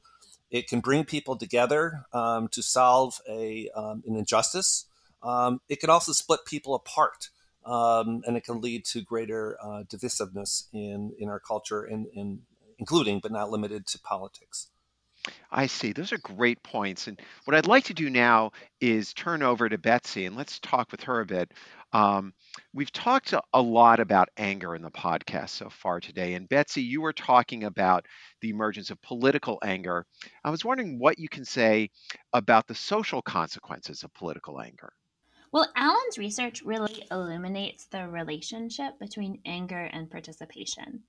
It 0.51 0.67
can 0.67 0.81
bring 0.81 1.05
people 1.05 1.37
together 1.37 2.07
um, 2.13 2.49
to 2.49 2.61
solve 2.61 3.21
a, 3.29 3.69
um, 3.77 4.03
an 4.05 4.17
injustice. 4.17 4.87
Um, 5.23 5.61
it 5.69 5.79
can 5.79 5.91
also 5.91 6.11
split 6.11 6.41
people 6.45 6.75
apart. 6.75 7.31
Um, 7.65 8.23
and 8.27 8.37
it 8.37 8.43
can 8.43 8.61
lead 8.61 8.85
to 8.87 9.01
greater 9.01 9.57
uh, 9.63 9.85
divisiveness 9.85 10.65
in, 10.73 11.13
in 11.17 11.29
our 11.29 11.39
culture 11.39 11.85
and 11.85 12.09
including 12.81 13.21
but 13.21 13.31
not 13.31 13.49
limited 13.49 13.87
to 13.87 14.01
politics. 14.01 14.72
I 15.51 15.67
see. 15.67 15.93
Those 15.93 16.13
are 16.13 16.19
great 16.19 16.63
points. 16.63 17.07
And 17.07 17.21
what 17.45 17.55
I'd 17.55 17.67
like 17.67 17.85
to 17.85 17.95
do 17.95 18.11
now 18.11 18.51
is 18.81 19.15
turn 19.15 19.43
over 19.43 19.69
to 19.69 19.79
Betsy 19.79 20.27
and 20.27 20.37
let's 20.37 20.59
talk 20.59 20.91
with 20.91 21.03
her 21.05 21.21
a 21.21 21.27
bit. 21.27 21.53
Um, 21.93 22.33
we've 22.73 22.91
talked 22.91 23.33
a, 23.33 23.43
a 23.53 23.61
lot 23.61 24.01
about 24.01 24.31
anger 24.37 24.75
in 24.75 24.83
the 24.83 24.91
podcast 24.91 25.51
so 25.51 25.69
far 25.69 26.01
today. 26.01 26.35
And 26.35 26.49
Betsy, 26.49 26.83
you 26.83 27.03
were 27.03 27.13
talking 27.13 27.65
about 27.65 28.07
the 28.41 28.51
emergence 28.51 28.91
of 28.91 29.01
political 29.03 29.59
anger. 29.63 30.07
I 30.43 30.51
was 30.51 30.65
wondering 30.65 30.99
what 30.99 31.19
you 31.19 31.29
can 31.29 31.45
say 31.45 31.91
about 32.33 32.67
the 32.67 32.75
social 32.75 33.23
consequences 33.23 34.03
of 34.03 34.15
political 34.15 34.61
anger. 34.61 34.93
Well, 35.53 35.71
Alan's 35.77 36.17
research 36.17 36.63
really 36.63 37.05
illuminates 37.11 37.85
the 37.85 38.09
relationship 38.09 38.99
between 38.99 39.41
anger 39.45 39.85
and 39.85 40.11
participation. 40.11 41.03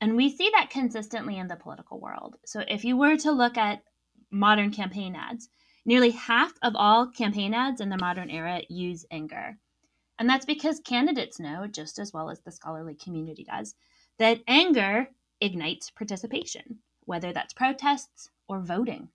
And 0.00 0.16
we 0.16 0.30
see 0.30 0.50
that 0.52 0.70
consistently 0.70 1.38
in 1.38 1.48
the 1.48 1.56
political 1.56 1.98
world. 1.98 2.36
So 2.44 2.62
if 2.68 2.84
you 2.84 2.96
were 2.96 3.16
to 3.18 3.32
look 3.32 3.56
at 3.56 3.82
modern 4.30 4.70
campaign 4.70 5.16
ads, 5.16 5.48
nearly 5.84 6.10
half 6.10 6.52
of 6.62 6.74
all 6.76 7.08
campaign 7.08 7.54
ads 7.54 7.80
in 7.80 7.88
the 7.88 7.96
modern 7.96 8.30
era 8.30 8.62
use 8.68 9.04
anger. 9.10 9.58
And 10.18 10.28
that's 10.28 10.44
because 10.44 10.80
candidates 10.80 11.40
know, 11.40 11.66
just 11.66 11.98
as 11.98 12.12
well 12.12 12.30
as 12.30 12.40
the 12.40 12.52
scholarly 12.52 12.94
community 12.94 13.44
does, 13.44 13.74
that 14.18 14.40
anger 14.46 15.08
ignites 15.40 15.90
participation, 15.90 16.78
whether 17.04 17.32
that's 17.32 17.54
protests 17.54 18.28
or 18.48 18.60
voting. 18.60 19.08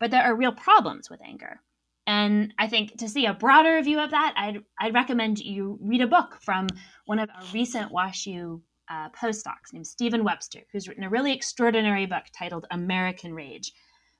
But 0.00 0.10
there 0.10 0.24
are 0.24 0.34
real 0.34 0.52
problems 0.52 1.08
with 1.08 1.22
anger. 1.22 1.60
And 2.06 2.52
I 2.58 2.68
think 2.68 2.98
to 2.98 3.08
see 3.08 3.26
a 3.26 3.32
broader 3.32 3.80
view 3.82 4.00
of 4.00 4.10
that, 4.10 4.34
I'd, 4.36 4.62
I'd 4.78 4.94
recommend 4.94 5.38
you 5.38 5.78
read 5.80 6.02
a 6.02 6.06
book 6.06 6.38
from 6.42 6.66
one 7.06 7.18
of 7.18 7.30
our 7.30 7.44
recent 7.52 7.92
WashU 7.92 8.60
uh, 8.88 9.08
postdocs 9.10 9.72
named 9.72 9.86
Stephen 9.86 10.24
Webster, 10.24 10.60
who's 10.72 10.88
written 10.88 11.04
a 11.04 11.10
really 11.10 11.32
extraordinary 11.32 12.06
book 12.06 12.24
titled 12.36 12.66
American 12.70 13.34
Rage. 13.34 13.72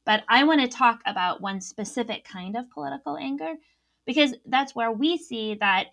But 0.04 0.24
I 0.28 0.44
want 0.44 0.60
to 0.60 0.68
talk 0.68 1.00
about 1.06 1.40
one 1.40 1.60
specific 1.60 2.24
kind 2.24 2.56
of 2.56 2.70
political 2.70 3.16
anger 3.16 3.54
because 4.06 4.34
that's 4.46 4.74
where 4.74 4.92
we 4.92 5.16
see 5.16 5.54
that 5.54 5.86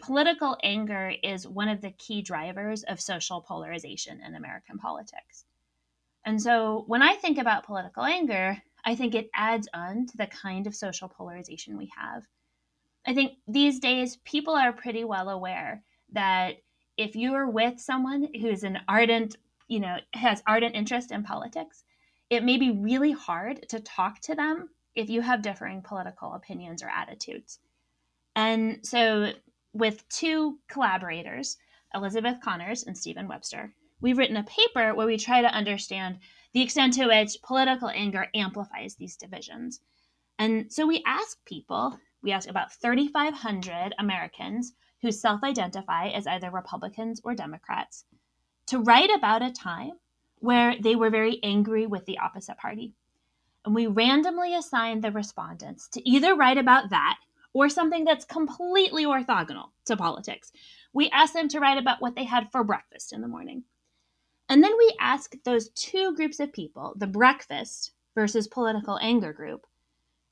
political 0.00 0.56
anger 0.64 1.12
is 1.22 1.46
one 1.46 1.68
of 1.68 1.80
the 1.80 1.92
key 1.92 2.22
drivers 2.22 2.82
of 2.84 3.00
social 3.00 3.40
polarization 3.40 4.20
in 4.20 4.34
American 4.34 4.78
politics. 4.78 5.44
And 6.24 6.40
so 6.40 6.84
when 6.86 7.02
I 7.02 7.14
think 7.14 7.38
about 7.38 7.64
political 7.64 8.04
anger, 8.04 8.60
I 8.84 8.96
think 8.96 9.14
it 9.14 9.30
adds 9.34 9.68
on 9.74 10.06
to 10.06 10.16
the 10.16 10.26
kind 10.26 10.66
of 10.66 10.74
social 10.74 11.08
polarization 11.08 11.76
we 11.76 11.90
have. 11.96 12.24
I 13.06 13.14
think 13.14 13.38
these 13.46 13.78
days 13.78 14.16
people 14.24 14.54
are 14.54 14.72
pretty 14.72 15.04
well 15.04 15.28
aware 15.28 15.82
that 16.12 16.56
if 16.96 17.16
you're 17.16 17.48
with 17.48 17.80
someone 17.80 18.28
who's 18.40 18.64
an 18.64 18.78
ardent, 18.88 19.36
you 19.68 19.80
know, 19.80 19.96
has 20.14 20.42
ardent 20.46 20.74
interest 20.74 21.10
in 21.10 21.22
politics, 21.22 21.84
it 22.30 22.44
may 22.44 22.56
be 22.56 22.70
really 22.70 23.12
hard 23.12 23.68
to 23.68 23.80
talk 23.80 24.20
to 24.20 24.34
them 24.34 24.70
if 24.94 25.08
you 25.08 25.20
have 25.20 25.42
differing 25.42 25.82
political 25.82 26.34
opinions 26.34 26.82
or 26.82 26.88
attitudes. 26.88 27.58
And 28.36 28.78
so, 28.82 29.32
with 29.72 30.06
two 30.08 30.58
collaborators, 30.68 31.56
Elizabeth 31.94 32.40
Connors 32.42 32.84
and 32.84 32.96
Stephen 32.96 33.28
Webster, 33.28 33.74
we've 34.00 34.18
written 34.18 34.36
a 34.36 34.44
paper 34.44 34.94
where 34.94 35.06
we 35.06 35.16
try 35.16 35.40
to 35.40 35.54
understand 35.54 36.18
the 36.52 36.62
extent 36.62 36.94
to 36.94 37.06
which 37.06 37.40
political 37.42 37.88
anger 37.88 38.28
amplifies 38.34 38.94
these 38.94 39.16
divisions. 39.16 39.80
And 40.38 40.72
so 40.72 40.86
we 40.86 41.02
ask 41.06 41.42
people, 41.44 41.98
we 42.22 42.32
ask 42.32 42.48
about 42.48 42.72
3,500 42.72 43.94
Americans 43.98 44.74
who 45.02 45.12
self 45.12 45.42
identify 45.42 46.08
as 46.08 46.26
either 46.26 46.50
Republicans 46.50 47.20
or 47.24 47.34
Democrats 47.34 48.04
to 48.66 48.78
write 48.78 49.10
about 49.14 49.42
a 49.42 49.52
time 49.52 49.92
where 50.38 50.76
they 50.80 50.96
were 50.96 51.10
very 51.10 51.40
angry 51.42 51.86
with 51.86 52.06
the 52.06 52.18
opposite 52.18 52.56
party. 52.56 52.94
And 53.64 53.74
we 53.74 53.86
randomly 53.86 54.54
assigned 54.54 55.02
the 55.02 55.12
respondents 55.12 55.88
to 55.88 56.08
either 56.08 56.34
write 56.34 56.58
about 56.58 56.90
that 56.90 57.18
or 57.52 57.68
something 57.68 58.04
that's 58.04 58.24
completely 58.24 59.04
orthogonal 59.04 59.70
to 59.84 59.96
politics. 59.96 60.52
We 60.92 61.10
asked 61.10 61.34
them 61.34 61.48
to 61.48 61.60
write 61.60 61.78
about 61.78 62.00
what 62.00 62.14
they 62.14 62.24
had 62.24 62.50
for 62.50 62.64
breakfast 62.64 63.12
in 63.12 63.20
the 63.20 63.28
morning. 63.28 63.64
And 64.48 64.62
then 64.62 64.72
we 64.76 64.96
asked 65.00 65.44
those 65.44 65.68
two 65.70 66.14
groups 66.14 66.40
of 66.40 66.52
people, 66.52 66.94
the 66.96 67.06
breakfast 67.06 67.92
versus 68.14 68.48
political 68.48 68.98
anger 69.00 69.32
group, 69.32 69.66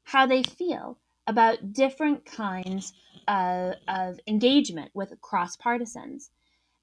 how 0.05 0.27
they 0.27 0.43
feel 0.43 0.99
about 1.31 1.73
different 1.73 2.27
kinds 2.27 2.93
of, 3.29 3.75
of 3.87 4.19
engagement 4.27 4.91
with 4.95 5.13
cross 5.21 5.57
partisans. 5.57 6.31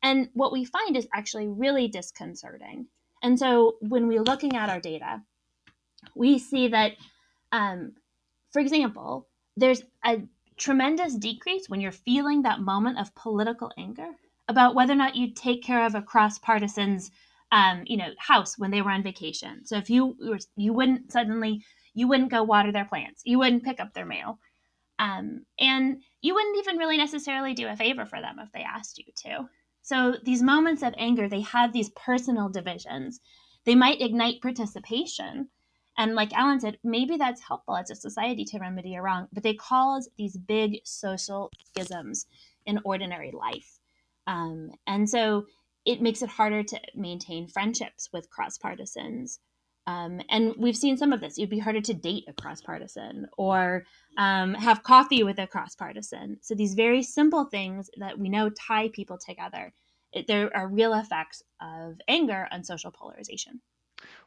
And 0.02 0.30
what 0.34 0.54
we 0.54 0.64
find 0.64 0.96
is 0.96 1.06
actually 1.14 1.48
really 1.50 1.90
disconcerting. 1.90 2.88
And 3.22 3.38
so 3.38 3.76
when 3.82 4.08
we're 4.08 4.24
looking 4.24 4.56
at 4.56 4.70
our 4.70 4.80
data, 4.80 5.22
we 6.16 6.40
see 6.40 6.70
that, 6.70 6.94
um, 7.52 7.92
for 8.54 8.60
example, 8.62 9.28
there's 9.58 9.82
a 10.06 10.22
tremendous 10.56 11.16
decrease 11.16 11.68
when 11.68 11.82
you're 11.82 11.92
feeling 11.92 12.44
that 12.44 12.62
moment 12.62 13.00
of 13.00 13.14
political 13.16 13.70
anger 13.78 14.12
about 14.48 14.76
whether 14.76 14.94
or 14.94 14.98
not 14.98 15.18
you 15.18 15.34
take 15.34 15.62
care 15.62 15.86
of 15.86 15.94
a 15.94 16.02
cross 16.02 16.40
partisan's 16.40 17.12
um, 17.52 17.84
you 17.86 17.98
know 17.98 18.10
house 18.18 18.58
when 18.58 18.72
they 18.72 18.82
were 18.82 18.92
on 18.92 19.04
vacation. 19.04 19.66
So 19.66 19.78
if 19.78 19.90
you 19.90 20.16
you 20.56 20.74
wouldn't 20.74 21.12
suddenly 21.12 21.64
you 21.98 22.08
wouldn't 22.08 22.30
go 22.30 22.44
water 22.44 22.72
their 22.72 22.86
plants. 22.86 23.24
You 23.26 23.40
wouldn't 23.40 23.64
pick 23.64 23.80
up 23.80 23.96
their 23.96 24.06
mail. 24.06 24.38
Um, 25.00 25.48
and 25.60 26.04
you 26.22 26.36
wouldn't 26.36 26.60
even 26.60 26.78
really 26.78 26.96
necessarily 26.96 27.56
do 27.56 27.68
a 27.68 27.76
favor 27.76 28.06
for 28.06 28.22
them 28.22 28.38
if 28.40 28.52
they 28.52 28.62
asked 28.62 29.00
you 29.00 29.06
to. 29.24 29.50
So 29.82 30.16
these 30.24 30.44
moments 30.44 30.84
of 30.84 30.94
anger, 30.96 31.28
they 31.28 31.42
have 31.42 31.74
these 31.74 31.90
personal 31.90 32.50
divisions. 32.50 33.20
They 33.66 33.74
might 33.74 34.00
ignite 34.00 34.44
participation. 34.44 35.50
And 35.98 36.14
like 36.14 36.32
Alan 36.34 36.60
said, 36.60 36.78
maybe 36.84 37.18
that's 37.18 37.42
helpful 37.42 37.76
as 37.76 37.90
a 37.90 37.96
society 37.96 38.46
to 38.46 38.60
remedy 38.60 38.94
a 38.94 39.02
wrong, 39.02 39.28
but 39.34 39.42
they 39.42 39.56
cause 39.56 40.08
these 40.20 40.38
big 40.38 40.82
social 40.84 41.50
schisms 41.66 42.28
in 42.68 42.80
ordinary 42.86 43.32
life. 43.32 43.80
Um, 44.28 44.70
and 44.86 45.10
so 45.10 45.46
it 45.84 46.00
makes 46.04 46.22
it 46.22 46.30
harder 46.30 46.62
to 46.62 46.80
maintain 46.94 47.48
friendships 47.48 48.10
with 48.14 48.30
cross 48.30 48.60
partisans. 48.60 49.40
Um, 49.88 50.20
and 50.30 50.54
we've 50.58 50.76
seen 50.76 50.98
some 50.98 51.14
of 51.14 51.22
this. 51.22 51.38
It'd 51.38 51.50
be 51.50 51.60
harder 51.60 51.80
to 51.82 51.94
date 51.94 52.26
a 52.28 52.34
cross 52.34 52.62
partisan 52.62 53.28
or 53.38 53.86
um, 54.18 54.54
have 54.54 54.84
coffee 54.84 55.24
with 55.24 55.40
a 55.40 55.48
cross 55.48 55.76
partisan. 55.76 56.38
So 56.42 56.54
these 56.56 56.74
very 56.74 57.02
simple 57.02 57.46
things 57.46 57.90
that 57.98 58.20
we 58.20 58.28
know 58.28 58.50
tie 58.50 58.90
people 58.90 59.18
together. 59.18 59.74
It, 60.12 60.28
there 60.28 60.56
are 60.56 60.68
real 60.68 60.94
effects 60.94 61.42
of 61.62 61.96
anger 62.08 62.48
on 62.52 62.66
social 62.66 62.92
polarization. 62.92 63.62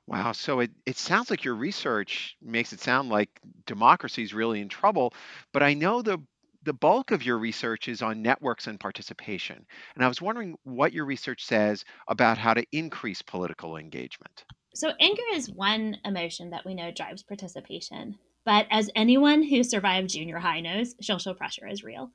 Wow. 0.07 0.33
So 0.33 0.61
it, 0.61 0.71
it 0.87 0.97
sounds 0.97 1.31
like 1.31 1.45
your 1.45 1.55
research 1.55 2.37
makes 2.43 2.73
it 2.73 2.81
sound 2.81 3.11
like 3.11 3.29
democracy 3.67 4.23
is 4.23 4.35
really 4.35 4.61
in 4.61 4.69
trouble. 4.69 5.12
But 5.52 5.62
I 5.62 5.75
know 5.75 6.00
the 6.02 6.19
the 6.62 6.73
bulk 6.75 7.11
of 7.11 7.25
your 7.25 7.38
research 7.38 7.88
is 7.88 8.02
on 8.02 8.21
networks 8.21 8.67
and 8.67 8.79
participation. 8.79 9.64
And 9.95 10.05
I 10.05 10.09
was 10.09 10.21
wondering 10.21 10.57
what 10.64 10.93
your 10.93 11.07
research 11.07 11.45
says 11.45 11.87
about 12.07 12.37
how 12.37 12.52
to 12.52 12.67
increase 12.71 13.23
political 13.23 13.79
engagement. 13.79 14.45
So, 14.75 14.93
anger 15.00 15.23
is 15.35 15.50
one 15.50 15.99
emotion 16.05 16.50
that 16.50 16.65
we 16.65 16.75
know 16.75 16.91
drives 16.91 17.23
participation. 17.23 18.19
But 18.45 18.67
as 18.71 18.91
anyone 18.95 19.43
who 19.43 19.62
survived 19.62 20.11
junior 20.11 20.39
high 20.39 20.61
knows, 20.61 20.95
social 21.00 21.35
pressure 21.35 21.67
is 21.67 21.85
real. 21.85 22.11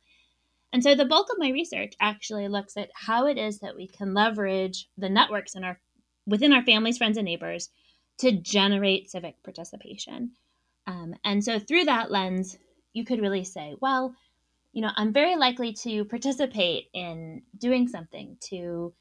And 0.72 0.84
so, 0.84 0.96
the 0.96 1.06
bulk 1.06 1.28
of 1.32 1.38
my 1.38 1.50
research 1.50 1.94
actually 2.00 2.48
looks 2.48 2.78
at 2.78 2.90
how 2.94 3.28
it 3.28 3.38
is 3.38 3.60
that 3.60 3.76
we 3.76 3.88
can 3.88 4.14
leverage 4.14 4.88
the 4.98 5.10
networks 5.10 5.56
in 5.56 5.64
our, 5.64 5.80
within 6.26 6.54
our 6.54 6.64
families, 6.64 6.98
friends, 6.98 7.18
and 7.18 7.26
neighbors 7.26 7.70
to 8.20 8.32
generate 8.32 9.12
civic 9.12 9.42
participation. 9.44 10.32
Um, 10.88 11.16
and 11.24 11.44
so, 11.44 11.60
through 11.60 11.86
that 11.86 12.10
lens, 12.10 12.58
you 12.94 13.04
could 13.04 13.22
really 13.22 13.44
say, 13.44 13.76
well, 13.82 14.16
you 14.72 14.82
know, 14.82 14.92
I'm 14.96 15.14
very 15.14 15.36
likely 15.36 15.74
to 15.74 16.06
participate 16.06 16.90
in 16.94 17.44
doing 17.58 17.88
something 17.88 18.38
to, 18.50 18.94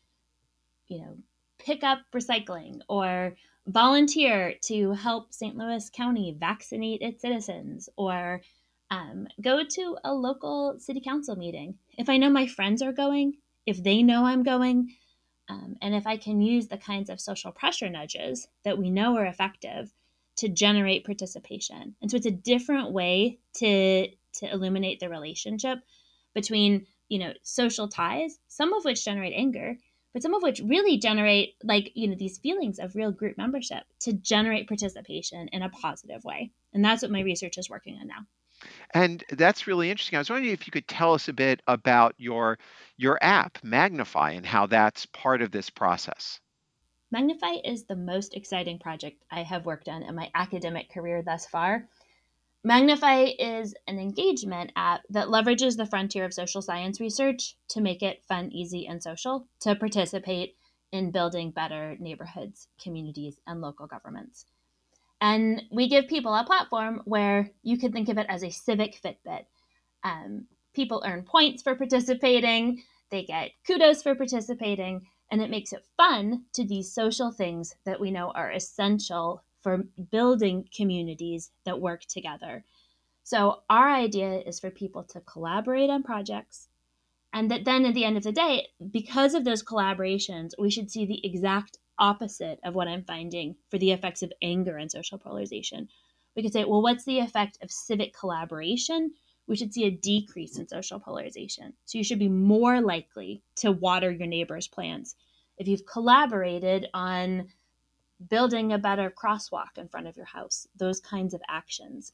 you 0.88 0.98
know, 0.98 1.16
pick 1.58 1.84
up 1.84 2.00
recycling 2.14 2.80
or 2.88 3.34
volunteer 3.66 4.54
to 4.62 4.92
help 4.92 5.32
St. 5.32 5.56
Louis 5.56 5.88
County 5.90 6.36
vaccinate 6.38 7.02
its 7.02 7.22
citizens 7.22 7.88
or 7.96 8.42
um, 8.90 9.26
go 9.40 9.64
to 9.64 9.96
a 10.04 10.12
local 10.12 10.78
city 10.78 11.00
council 11.00 11.36
meeting. 11.36 11.76
If 11.96 12.08
I 12.08 12.16
know 12.16 12.30
my 12.30 12.46
friends 12.46 12.82
are 12.82 12.92
going, 12.92 13.34
if 13.66 13.82
they 13.82 14.02
know 14.02 14.24
I'm 14.24 14.42
going, 14.42 14.94
um, 15.48 15.76
and 15.82 15.94
if 15.94 16.06
I 16.06 16.16
can 16.16 16.40
use 16.40 16.68
the 16.68 16.76
kinds 16.76 17.10
of 17.10 17.20
social 17.20 17.52
pressure 17.52 17.90
nudges 17.90 18.48
that 18.64 18.78
we 18.78 18.90
know 18.90 19.16
are 19.16 19.26
effective 19.26 19.92
to 20.36 20.48
generate 20.48 21.04
participation. 21.04 21.94
And 22.00 22.10
so 22.10 22.16
it's 22.16 22.26
a 22.26 22.30
different 22.30 22.92
way 22.92 23.38
to 23.54 24.08
to 24.38 24.52
illuminate 24.52 24.98
the 24.98 25.08
relationship 25.08 25.78
between, 26.34 26.86
you 27.08 27.20
know, 27.20 27.32
social 27.42 27.86
ties, 27.86 28.38
some 28.48 28.72
of 28.72 28.84
which 28.84 29.04
generate 29.04 29.32
anger, 29.36 29.78
but 30.14 30.22
some 30.22 30.32
of 30.32 30.42
which 30.42 30.62
really 30.64 30.96
generate 30.96 31.56
like, 31.62 31.90
you 31.94 32.08
know, 32.08 32.14
these 32.14 32.38
feelings 32.38 32.78
of 32.78 32.96
real 32.96 33.12
group 33.12 33.36
membership 33.36 33.82
to 34.00 34.12
generate 34.14 34.68
participation 34.68 35.48
in 35.48 35.62
a 35.62 35.68
positive 35.68 36.24
way. 36.24 36.52
And 36.72 36.82
that's 36.82 37.02
what 37.02 37.10
my 37.10 37.20
research 37.20 37.58
is 37.58 37.68
working 37.68 37.98
on 38.00 38.06
now. 38.06 38.26
And 38.94 39.22
that's 39.30 39.66
really 39.66 39.90
interesting. 39.90 40.16
I 40.16 40.20
was 40.20 40.30
wondering 40.30 40.54
if 40.54 40.66
you 40.66 40.70
could 40.70 40.88
tell 40.88 41.12
us 41.12 41.28
a 41.28 41.32
bit 41.32 41.60
about 41.66 42.14
your 42.16 42.58
your 42.96 43.18
app, 43.20 43.58
Magnify, 43.62 44.30
and 44.30 44.46
how 44.46 44.66
that's 44.66 45.04
part 45.06 45.42
of 45.42 45.50
this 45.50 45.68
process. 45.68 46.40
Magnify 47.10 47.56
is 47.64 47.84
the 47.84 47.96
most 47.96 48.34
exciting 48.34 48.78
project 48.78 49.22
I 49.30 49.42
have 49.42 49.66
worked 49.66 49.88
on 49.88 50.04
in 50.04 50.14
my 50.14 50.30
academic 50.34 50.90
career 50.90 51.22
thus 51.22 51.46
far. 51.46 51.88
Magnify 52.66 53.26
is 53.38 53.74
an 53.86 53.98
engagement 53.98 54.72
app 54.74 55.02
that 55.10 55.28
leverages 55.28 55.76
the 55.76 55.84
frontier 55.84 56.24
of 56.24 56.32
social 56.32 56.62
science 56.62 56.98
research 56.98 57.56
to 57.68 57.82
make 57.82 58.02
it 58.02 58.24
fun, 58.26 58.50
easy, 58.52 58.86
and 58.86 59.02
social 59.02 59.46
to 59.60 59.76
participate 59.76 60.56
in 60.90 61.10
building 61.10 61.50
better 61.50 61.94
neighborhoods, 62.00 62.68
communities, 62.82 63.38
and 63.46 63.60
local 63.60 63.86
governments. 63.86 64.46
And 65.20 65.62
we 65.70 65.88
give 65.88 66.08
people 66.08 66.34
a 66.34 66.44
platform 66.44 67.02
where 67.04 67.50
you 67.62 67.76
could 67.76 67.92
think 67.92 68.08
of 68.08 68.16
it 68.16 68.26
as 68.30 68.42
a 68.42 68.50
civic 68.50 68.98
Fitbit. 69.02 69.44
Um, 70.02 70.46
people 70.72 71.02
earn 71.06 71.22
points 71.22 71.62
for 71.62 71.74
participating, 71.74 72.82
they 73.10 73.24
get 73.24 73.50
kudos 73.66 74.02
for 74.02 74.14
participating, 74.14 75.06
and 75.30 75.42
it 75.42 75.50
makes 75.50 75.74
it 75.74 75.84
fun 75.98 76.44
to 76.54 76.64
do 76.64 76.82
social 76.82 77.30
things 77.30 77.74
that 77.84 78.00
we 78.00 78.10
know 78.10 78.30
are 78.30 78.52
essential 78.52 79.42
for 79.64 79.78
building 80.10 80.68
communities 80.76 81.50
that 81.64 81.80
work 81.80 82.02
together. 82.04 82.64
So, 83.24 83.62
our 83.70 83.90
idea 83.90 84.40
is 84.40 84.60
for 84.60 84.70
people 84.70 85.02
to 85.04 85.20
collaborate 85.22 85.88
on 85.88 86.02
projects, 86.02 86.68
and 87.32 87.50
that 87.50 87.64
then 87.64 87.86
at 87.86 87.94
the 87.94 88.04
end 88.04 88.18
of 88.18 88.22
the 88.22 88.32
day, 88.32 88.68
because 88.92 89.34
of 89.34 89.44
those 89.44 89.64
collaborations, 89.64 90.50
we 90.58 90.70
should 90.70 90.90
see 90.90 91.06
the 91.06 91.26
exact 91.26 91.78
opposite 91.98 92.60
of 92.62 92.74
what 92.74 92.88
I'm 92.88 93.04
finding 93.04 93.56
for 93.70 93.78
the 93.78 93.92
effects 93.92 94.22
of 94.22 94.32
anger 94.42 94.76
and 94.76 94.90
social 94.90 95.18
polarization. 95.18 95.88
We 96.36 96.42
could 96.42 96.52
say, 96.52 96.64
well, 96.64 96.82
what's 96.82 97.04
the 97.04 97.20
effect 97.20 97.58
of 97.62 97.70
civic 97.70 98.14
collaboration? 98.14 99.12
We 99.46 99.56
should 99.56 99.72
see 99.72 99.84
a 99.84 99.90
decrease 99.90 100.58
in 100.58 100.68
social 100.68 101.00
polarization. 101.00 101.72
So 101.86 101.98
you 101.98 102.04
should 102.04 102.18
be 102.18 102.28
more 102.28 102.80
likely 102.80 103.42
to 103.56 103.72
water 103.72 104.10
your 104.10 104.26
neighbor's 104.26 104.68
plants 104.68 105.16
if 105.56 105.68
you've 105.68 105.86
collaborated 105.86 106.88
on 106.92 107.48
building 108.28 108.72
a 108.72 108.78
better 108.78 109.10
crosswalk 109.10 109.76
in 109.76 109.88
front 109.88 110.06
of 110.06 110.16
your 110.16 110.26
house, 110.26 110.66
those 110.76 111.00
kinds 111.00 111.34
of 111.34 111.42
actions. 111.48 112.12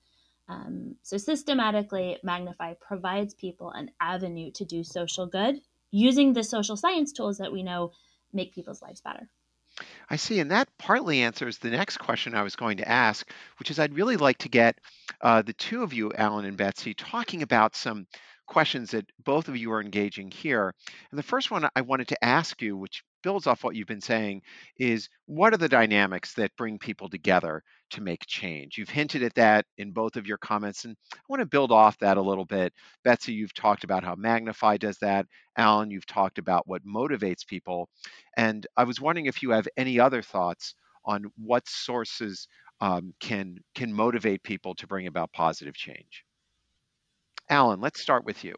Um, 0.49 0.97
so, 1.03 1.17
systematically, 1.17 2.19
Magnify 2.23 2.75
provides 2.75 3.35
people 3.35 3.71
an 3.71 3.91
avenue 4.01 4.51
to 4.53 4.65
do 4.65 4.83
social 4.83 5.27
good 5.27 5.61
using 5.91 6.33
the 6.33 6.43
social 6.43 6.77
science 6.77 7.13
tools 7.13 7.39
that 7.39 7.53
we 7.53 7.63
know 7.63 7.93
make 8.33 8.55
people's 8.55 8.83
lives 8.83 9.01
better. 9.01 9.29
I 10.09 10.17
see. 10.17 10.41
And 10.41 10.51
that 10.51 10.69
partly 10.79 11.23
answers 11.23 11.59
the 11.59 11.71
next 11.71 11.99
question 11.99 12.35
I 12.35 12.43
was 12.43 12.57
going 12.57 12.79
to 12.79 12.89
ask, 12.89 13.29
which 13.59 13.71
is 13.71 13.79
I'd 13.79 13.95
really 13.95 14.17
like 14.17 14.39
to 14.39 14.49
get 14.49 14.79
uh, 15.21 15.43
the 15.43 15.53
two 15.53 15.83
of 15.83 15.93
you, 15.93 16.13
Alan 16.13 16.45
and 16.45 16.57
Betsy, 16.57 16.95
talking 16.95 17.43
about 17.43 17.77
some 17.77 18.07
questions 18.47 18.91
that 18.91 19.07
both 19.25 19.49
of 19.49 19.57
you 19.57 19.73
are 19.73 19.81
engaging 19.81 20.31
here. 20.31 20.75
And 21.11 21.19
the 21.19 21.23
first 21.23 21.51
one 21.51 21.69
I 21.75 21.81
wanted 21.83 22.09
to 22.09 22.25
ask 22.25 22.61
you, 22.61 22.77
which 22.77 23.05
builds 23.23 23.47
off 23.47 23.65
what 23.65 23.75
you've 23.75 23.87
been 23.87 24.01
saying, 24.01 24.43
is 24.79 25.09
what 25.27 25.53
are 25.53 25.59
the 25.59 25.69
dynamics 25.69 26.35
that 26.35 26.57
bring 26.57 26.79
people 26.79 27.09
together 27.09 27.63
to 27.91 28.01
make 28.01 28.27
change? 28.27 28.79
You've 28.79 28.89
hinted 28.89 29.23
at 29.23 29.35
that 29.35 29.67
in 29.79 29.93
both 29.93 30.17
of 30.17 30.27
your 30.27 30.39
comments, 30.39 30.85
and 30.85 30.97
I 31.15 31.19
want 31.29 31.41
to 31.41 31.47
build 31.47 31.73
off 31.73 31.99
that 31.99 32.17
a 32.17 32.23
little 32.23 32.45
bit. 32.45 32.73
Betsy, 33.05 33.33
you've 33.33 33.55
talked 33.55 33.85
about 33.85 34.05
how 34.05 34.15
Magnify 34.15 34.77
does 34.77 34.99
that. 34.99 35.27
Alan, 35.57 35.91
you've 35.91 36.07
talked 36.07 36.39
about 36.39 36.67
what 36.67 36.87
motivates 36.87 37.47
people. 37.47 37.89
And 38.37 38.67
I 38.77 38.85
was 38.85 39.01
wondering 39.01 39.27
if 39.27 39.43
you 39.43 39.51
have 39.51 39.69
any 39.77 39.99
other 40.01 40.23
thoughts 40.23 40.75
on 41.05 41.31
what 41.37 41.69
sources 41.69 42.47
um, 42.81 43.13
can 43.21 43.59
can 43.75 43.93
motivate 43.93 44.43
people 44.43 44.75
to 44.77 44.87
bring 44.87 45.07
about 45.07 45.33
positive 45.33 45.75
change. 45.75 46.25
Alan, 47.51 47.81
let's 47.81 48.01
start 48.01 48.25
with 48.25 48.45
you. 48.45 48.55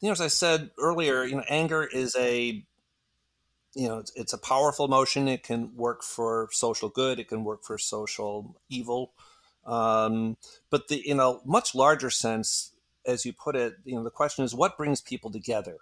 You 0.00 0.08
know, 0.08 0.12
as 0.12 0.20
I 0.20 0.28
said 0.28 0.70
earlier, 0.78 1.24
you 1.24 1.36
know, 1.36 1.44
anger 1.48 1.84
is 1.84 2.14
a 2.16 2.64
you 3.74 3.88
know, 3.88 3.98
it's, 3.98 4.12
it's 4.14 4.32
a 4.32 4.38
powerful 4.38 4.84
emotion. 4.84 5.28
It 5.28 5.42
can 5.42 5.74
work 5.76 6.02
for 6.02 6.48
social 6.52 6.88
good. 6.88 7.18
It 7.18 7.28
can 7.28 7.44
work 7.44 7.64
for 7.64 7.78
social 7.78 8.56
evil. 8.68 9.12
Um, 9.66 10.36
but 10.70 10.88
the 10.88 10.96
in 10.96 11.20
a 11.20 11.38
much 11.44 11.74
larger 11.74 12.10
sense, 12.10 12.72
as 13.06 13.24
you 13.24 13.32
put 13.32 13.56
it, 13.56 13.74
you 13.84 13.94
know, 13.94 14.04
the 14.04 14.10
question 14.10 14.44
is 14.44 14.54
what 14.54 14.76
brings 14.76 15.00
people 15.00 15.30
together. 15.30 15.78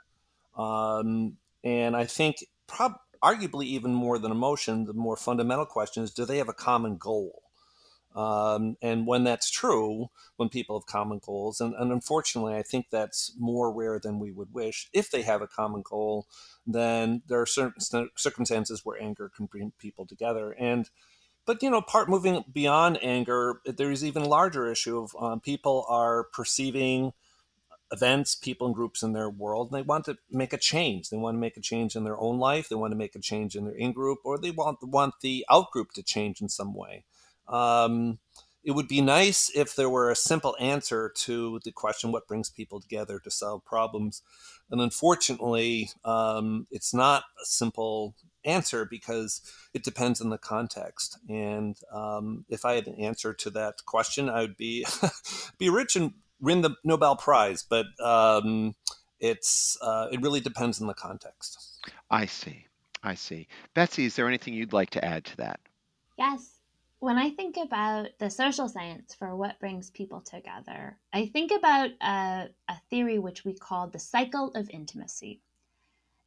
Um, 0.57 1.37
and 1.65 1.97
I 1.97 2.05
think, 2.05 2.45
prob- 2.67 3.01
arguably, 3.23 3.67
even 3.67 3.95
more 3.95 4.19
than 4.19 4.31
emotion, 4.31 4.85
the 4.85 4.93
more 4.93 5.17
fundamental 5.17 5.67
question 5.67 6.03
is: 6.03 6.13
Do 6.13 6.25
they 6.25 6.39
have 6.39 6.49
a 6.49 6.55
common 6.55 6.97
goal? 6.97 7.42
Um, 8.15 8.77
and 8.83 9.07
when 9.07 9.25
that's 9.25 9.51
true, 9.51 10.11
when 10.37 10.49
people 10.49 10.79
have 10.79 10.87
common 10.87 11.21
goals, 11.25 11.61
and, 11.61 11.75
and, 11.75 11.91
unfortunately, 11.93 12.55
I 12.55 12.63
think 12.63 12.87
that's 12.91 13.35
more 13.39 13.73
rare 13.73 13.99
than 13.99 14.19
we 14.19 14.31
would 14.31 14.53
wish. 14.53 14.89
If 14.93 15.11
they 15.11 15.23
have 15.23 15.41
a 15.41 15.47
common 15.47 15.83
goal, 15.83 16.27
then 16.67 17.23
there 17.27 17.41
are 17.41 17.47
certain 17.47 17.81
circumstances 18.17 18.83
where 18.85 19.01
anger 19.01 19.31
can 19.35 19.47
bring 19.47 19.73
people 19.79 20.07
together. 20.07 20.53
And 20.59 20.91
but 21.45 21.63
you 21.63 21.71
know, 21.71 21.81
part 21.81 22.09
moving 22.09 22.45
beyond 22.53 23.03
anger, 23.03 23.61
there's 23.65 24.05
even 24.05 24.25
larger 24.25 24.71
issue 24.71 24.99
of 24.99 25.17
um, 25.19 25.41
people 25.41 25.85
are 25.89 26.25
perceiving 26.25 27.13
events, 27.91 28.35
people 28.35 28.67
and 28.67 28.75
groups 28.75 29.03
in 29.03 29.13
their 29.13 29.29
world, 29.29 29.71
and 29.71 29.79
they 29.79 29.83
want 29.83 30.07
to 30.07 30.17
make 30.31 30.53
a 30.53 30.59
change. 30.59 31.11
They 31.11 31.17
want 31.17 31.37
to 31.37 31.41
make 31.41 31.57
a 31.57 31.61
change 31.61 31.95
in 31.95 32.05
their 32.05 32.19
own 32.19 32.39
life. 32.39 32.69
They 32.69 32.77
want 32.77 32.93
to 32.93 32.97
make 32.97 33.15
a 33.15 33.21
change 33.21 33.55
in 33.55 33.65
their 33.65 33.75
in 33.75 33.93
group, 33.93 34.21
or 34.25 34.39
they 34.39 34.51
want 34.51 34.79
want 34.83 35.15
the 35.21 35.45
out 35.51 35.71
group 35.71 35.93
to 35.93 36.03
change 36.03 36.41
in 36.41 36.49
some 36.49 36.75
way. 36.75 37.05
Um, 37.49 38.19
it 38.65 38.73
would 38.73 38.89
be 38.89 39.01
nice 39.01 39.51
if 39.55 39.75
there 39.75 39.91
were 39.91 40.11
a 40.11 40.17
simple 40.17 40.57
answer 40.61 41.13
to 41.17 41.61
the 41.65 41.73
question 41.73 42.13
what 42.13 42.29
brings 42.29 42.49
people 42.49 42.81
together 42.81 43.19
to 43.19 43.31
solve 43.31 43.65
problems. 43.65 44.23
And 44.71 44.81
unfortunately, 44.81 45.91
um, 46.05 46.67
it's 46.71 46.95
not 46.95 47.25
a 47.43 47.45
simple 47.45 48.15
answer 48.45 48.85
because 48.85 49.41
it 49.75 49.83
depends 49.83 50.21
on 50.21 50.31
the 50.31 50.39
context. 50.39 51.19
And 51.29 51.77
um, 51.93 52.45
if 52.49 52.65
I 52.65 52.75
had 52.75 52.87
an 52.87 52.95
answer 53.01 53.35
to 53.35 53.51
that 53.51 53.85
question, 53.85 54.29
I 54.29 54.43
would 54.43 54.57
be 54.57 54.87
be 55.59 55.69
rich 55.69 55.97
and 55.97 56.13
win 56.41 56.63
the 56.63 56.77
Nobel 56.85 57.17
Prize. 57.17 57.65
But 57.69 57.87
um, 58.01 58.77
it's 59.19 59.77
uh, 59.83 60.07
it 60.13 60.23
really 60.23 60.41
depends 60.41 60.81
on 60.81 60.87
the 60.87 60.95
context. 60.95 61.81
I 62.11 62.27
see. 62.27 62.67
I 63.03 63.17
see. 63.17 63.49
Betsy, 63.75 64.05
is 64.05 64.15
there 64.15 64.29
anything 64.29 64.55
you'd 64.55 64.73
like 64.73 64.91
to 64.91 65.05
add 65.05 65.25
to 65.25 65.37
that? 65.39 65.59
Yes 66.17 66.62
when 67.03 67.19
I 67.19 67.31
think 67.31 67.57
about 67.57 68.11
the 68.21 68.31
social 68.31 68.69
science 68.69 69.13
for 69.13 69.35
what 69.35 69.59
brings 69.59 69.91
people 69.91 70.21
together, 70.21 70.97
I 71.13 71.27
think 71.27 71.51
about 71.51 71.91
a, 72.01 72.49
a 72.69 72.77
theory 72.91 73.19
which 73.19 73.45
we 73.45 73.55
call 73.55 73.89
the 73.89 73.99
cycle 73.99 74.53
of 74.55 74.71
intimacy. 74.71 75.41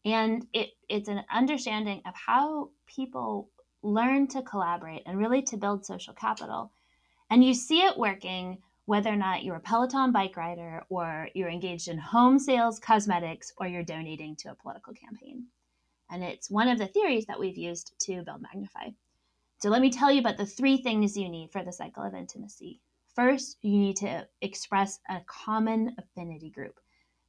And 0.04 0.46
it, 0.52 0.72
it's 0.90 1.08
an 1.08 1.24
understanding 1.34 2.02
of 2.06 2.14
how 2.14 2.72
people 2.88 3.50
learn 3.84 4.28
to 4.28 4.42
collaborate 4.42 5.04
and 5.06 5.18
really 5.18 5.42
to 5.44 5.56
build 5.56 5.86
social 5.86 6.14
capital. 6.14 6.74
And 7.30 7.42
you 7.42 7.54
see 7.54 7.80
it 7.80 7.98
working 7.98 8.58
whether 8.84 9.12
or 9.12 9.16
not 9.16 9.46
you're 9.46 9.56
a 9.56 9.62
Peloton 9.62 10.12
bike 10.12 10.36
rider 10.36 10.84
or 10.90 11.30
you're 11.34 11.48
engaged 11.48 11.88
in 11.88 12.00
home 12.00 12.38
sales, 12.38 12.80
cosmetics, 12.80 13.54
or 13.56 13.66
you're 13.66 13.82
donating 13.82 14.36
to 14.40 14.52
a 14.52 14.56
political 14.56 14.94
campaign. 14.94 15.46
And 16.10 16.22
it's 16.22 16.52
one 16.52 16.68
of 16.68 16.80
the 16.80 16.88
theories 16.88 17.28
that 17.28 17.40
we've 17.40 17.58
used 17.58 17.98
to 18.00 18.24
build 18.24 18.42
Magnify. 18.42 18.90
So 19.58 19.70
let 19.70 19.82
me 19.82 19.90
tell 19.90 20.12
you 20.12 20.20
about 20.20 20.38
the 20.38 20.46
three 20.46 20.78
things 20.78 21.18
you 21.18 21.30
need 21.30 21.52
for 21.52 21.64
the 21.64 21.72
cycle 21.72 22.04
of 22.04 22.14
intimacy. 22.14 22.82
First, 23.16 23.58
you 23.62 23.78
need 23.78 23.96
to 23.98 24.28
express 24.42 25.00
a 25.10 25.22
common 25.26 25.96
affinity 25.98 26.50
group. 26.50 26.80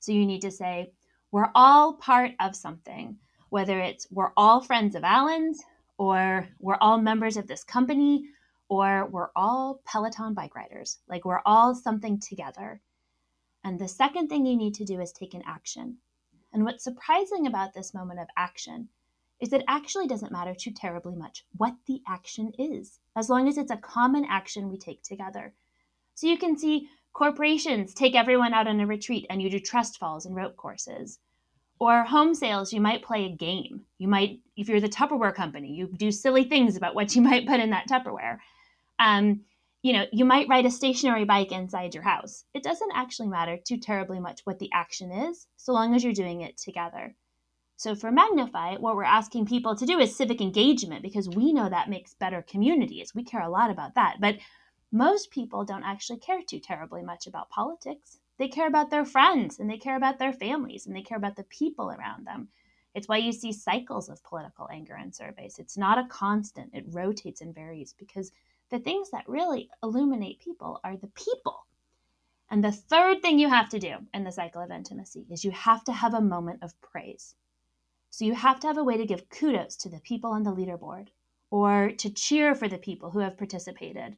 So 0.01 0.12
you 0.12 0.27
need 0.27 0.43
to 0.43 0.51
say, 0.51 0.93
we're 1.31 1.51
all 1.55 1.95
part 1.95 2.33
of 2.41 2.57
something, 2.57 3.17
whether 3.51 3.79
it's 3.79 4.07
we're 4.11 4.33
all 4.37 4.61
friends 4.61 4.97
of 4.97 5.05
Alan's, 5.05 5.62
or 5.99 6.49
we're 6.59 6.79
all 6.81 6.99
members 6.99 7.37
of 7.37 7.47
this 7.47 7.65
company, 7.65 8.25
or 8.69 9.07
we're 9.07 9.31
all 9.37 9.81
Peloton 9.85 10.35
bike 10.35 10.57
riders. 10.57 10.99
Like 11.09 11.25
we're 11.25 11.43
all 11.47 11.75
something 11.75 12.19
together. 12.19 12.81
And 13.65 13.79
the 13.79 13.89
second 13.89 14.29
thing 14.29 14.47
you 14.47 14.57
need 14.57 14.75
to 14.75 14.85
do 14.85 15.01
is 15.01 15.12
take 15.12 15.35
an 15.35 15.43
action. 15.47 15.99
And 16.53 16.65
what's 16.65 16.85
surprising 16.85 17.47
about 17.47 17.75
this 17.75 17.95
moment 17.95 18.21
of 18.21 18.29
action 18.37 18.89
is 19.40 19.53
it 19.53 19.64
actually 19.68 20.07
doesn't 20.07 20.33
matter 20.33 20.55
too 20.55 20.70
terribly 20.70 21.14
much 21.14 21.44
what 21.57 21.75
the 21.87 22.01
action 22.09 22.53
is, 22.59 22.99
as 23.14 23.29
long 23.29 23.49
as 23.49 23.59
it's 23.59 23.70
a 23.70 23.77
common 23.77 24.25
action 24.25 24.68
we 24.68 24.79
take 24.79 25.03
together. 25.03 25.53
So 26.14 26.27
you 26.27 26.38
can 26.38 26.57
see 26.57 26.88
corporations 27.12 27.94
take 27.94 28.14
everyone 28.14 28.55
out 28.55 28.66
on 28.66 28.81
a 28.81 28.87
retreat 28.87 29.27
and 29.29 29.42
you 29.42 29.51
do 29.51 29.59
trust 29.59 29.99
falls 29.99 30.27
and 30.27 30.35
rope 30.35 30.57
courses. 30.57 31.18
Or 31.79 32.05
home 32.05 32.35
sales, 32.35 32.72
you 32.72 32.81
might 32.81 33.05
play 33.05 33.27
a 33.27 33.37
game. 33.37 33.83
You 33.99 34.09
might, 34.09 34.40
if 34.57 34.68
you're 34.68 34.81
the 34.81 34.88
Tupperware 34.88 35.35
company, 35.35 35.72
you 35.75 35.88
do 35.88 36.11
silly 36.11 36.44
things 36.44 36.77
about 36.77 36.94
what 36.94 37.14
you 37.14 37.22
might 37.31 37.46
put 37.46 37.61
in 37.61 37.70
that 37.70 37.88
Tupperware. 37.88 38.38
Um, 38.99 39.42
you 39.83 39.92
know, 39.92 40.07
you 40.11 40.25
might 40.25 40.49
ride 40.49 40.66
a 40.66 40.70
stationary 40.70 41.25
bike 41.25 41.53
inside 41.53 41.94
your 41.94 42.03
house. 42.03 42.44
It 42.55 42.62
doesn't 42.62 42.92
actually 42.94 43.29
matter 43.29 43.59
too 43.59 43.77
terribly 43.77 44.18
much 44.18 44.40
what 44.44 44.59
the 44.59 44.70
action 44.72 45.12
is, 45.12 45.46
so 45.57 45.72
long 45.72 45.94
as 45.94 46.03
you're 46.03 46.12
doing 46.12 46.40
it 46.40 46.57
together. 46.57 47.14
So 47.79 47.95
for 47.95 48.11
Magnify, 48.11 48.77
what 48.77 48.97
we're 48.97 49.05
asking 49.05 49.45
people 49.45 49.77
to 49.77 49.85
do 49.85 49.99
is 49.99 50.17
civic 50.17 50.41
engagement 50.41 51.03
because 51.03 51.29
we 51.29 51.53
know 51.53 51.69
that 51.69 51.91
makes 51.91 52.15
better 52.15 52.41
communities. 52.41 53.15
We 53.15 53.23
care 53.23 53.43
a 53.43 53.51
lot 53.51 53.71
about 53.71 53.95
that. 53.97 54.17
But 54.19 54.39
most 54.91 55.31
people 55.31 55.62
don't 55.62 55.85
actually 55.85 56.21
care 56.21 56.41
too 56.43 56.59
terribly 56.59 57.03
much 57.03 57.27
about 57.27 57.51
politics. 57.51 58.19
They 58.39 58.49
care 58.49 58.67
about 58.67 58.89
their 58.89 59.05
friends 59.05 59.59
and 59.59 59.69
they 59.69 59.77
care 59.77 59.97
about 59.97 60.19
their 60.19 60.33
families 60.33 60.87
and 60.87 60.97
they 60.97 61.03
care 61.03 61.19
about 61.19 61.37
the 61.37 61.45
people 61.45 61.91
around 61.91 62.27
them. 62.27 62.49
It's 62.95 63.09
why 63.09 63.19
you 63.19 63.31
see 63.31 63.53
cycles 63.53 64.09
of 64.09 64.25
political 64.25 64.71
anger 64.73 64.97
in 64.97 65.12
surveys. 65.12 65.59
It's 65.59 65.77
not 65.77 65.99
a 65.99 66.09
constant, 66.09 66.71
it 66.73 66.87
rotates 66.89 67.43
and 67.43 67.55
varies 67.55 67.93
because 67.93 68.33
the 68.71 68.79
things 68.79 69.11
that 69.11 69.29
really 69.29 69.69
illuminate 69.83 70.41
people 70.41 70.81
are 70.83 70.97
the 70.97 71.09
people. 71.09 71.67
And 72.49 72.65
the 72.65 72.73
third 72.73 73.21
thing 73.21 73.39
you 73.39 73.51
have 73.51 73.69
to 73.69 73.79
do 73.79 73.97
in 74.15 74.25
the 74.25 74.33
cycle 74.33 74.62
of 74.62 74.71
intimacy 74.71 75.27
is 75.29 75.45
you 75.45 75.51
have 75.51 75.85
to 75.85 75.93
have 75.93 76.15
a 76.15 76.23
moment 76.23 76.62
of 76.62 76.81
praise. 76.81 77.35
So 78.17 78.25
you 78.25 78.35
have 78.35 78.61
to 78.61 78.67
have 78.67 78.79
a 78.79 78.83
way 78.83 78.97
to 78.97 79.05
give 79.05 79.29
kudos 79.29 79.77
to 79.77 79.91
the 79.91 80.01
people 80.01 80.31
on 80.31 80.43
the 80.43 80.51
leaderboard 80.51 81.09
or 81.51 81.91
to 81.99 82.09
cheer 82.09 82.55
for 82.55 82.67
the 82.67 82.79
people 82.79 83.11
who 83.11 83.19
have 83.19 83.37
participated 83.37 84.17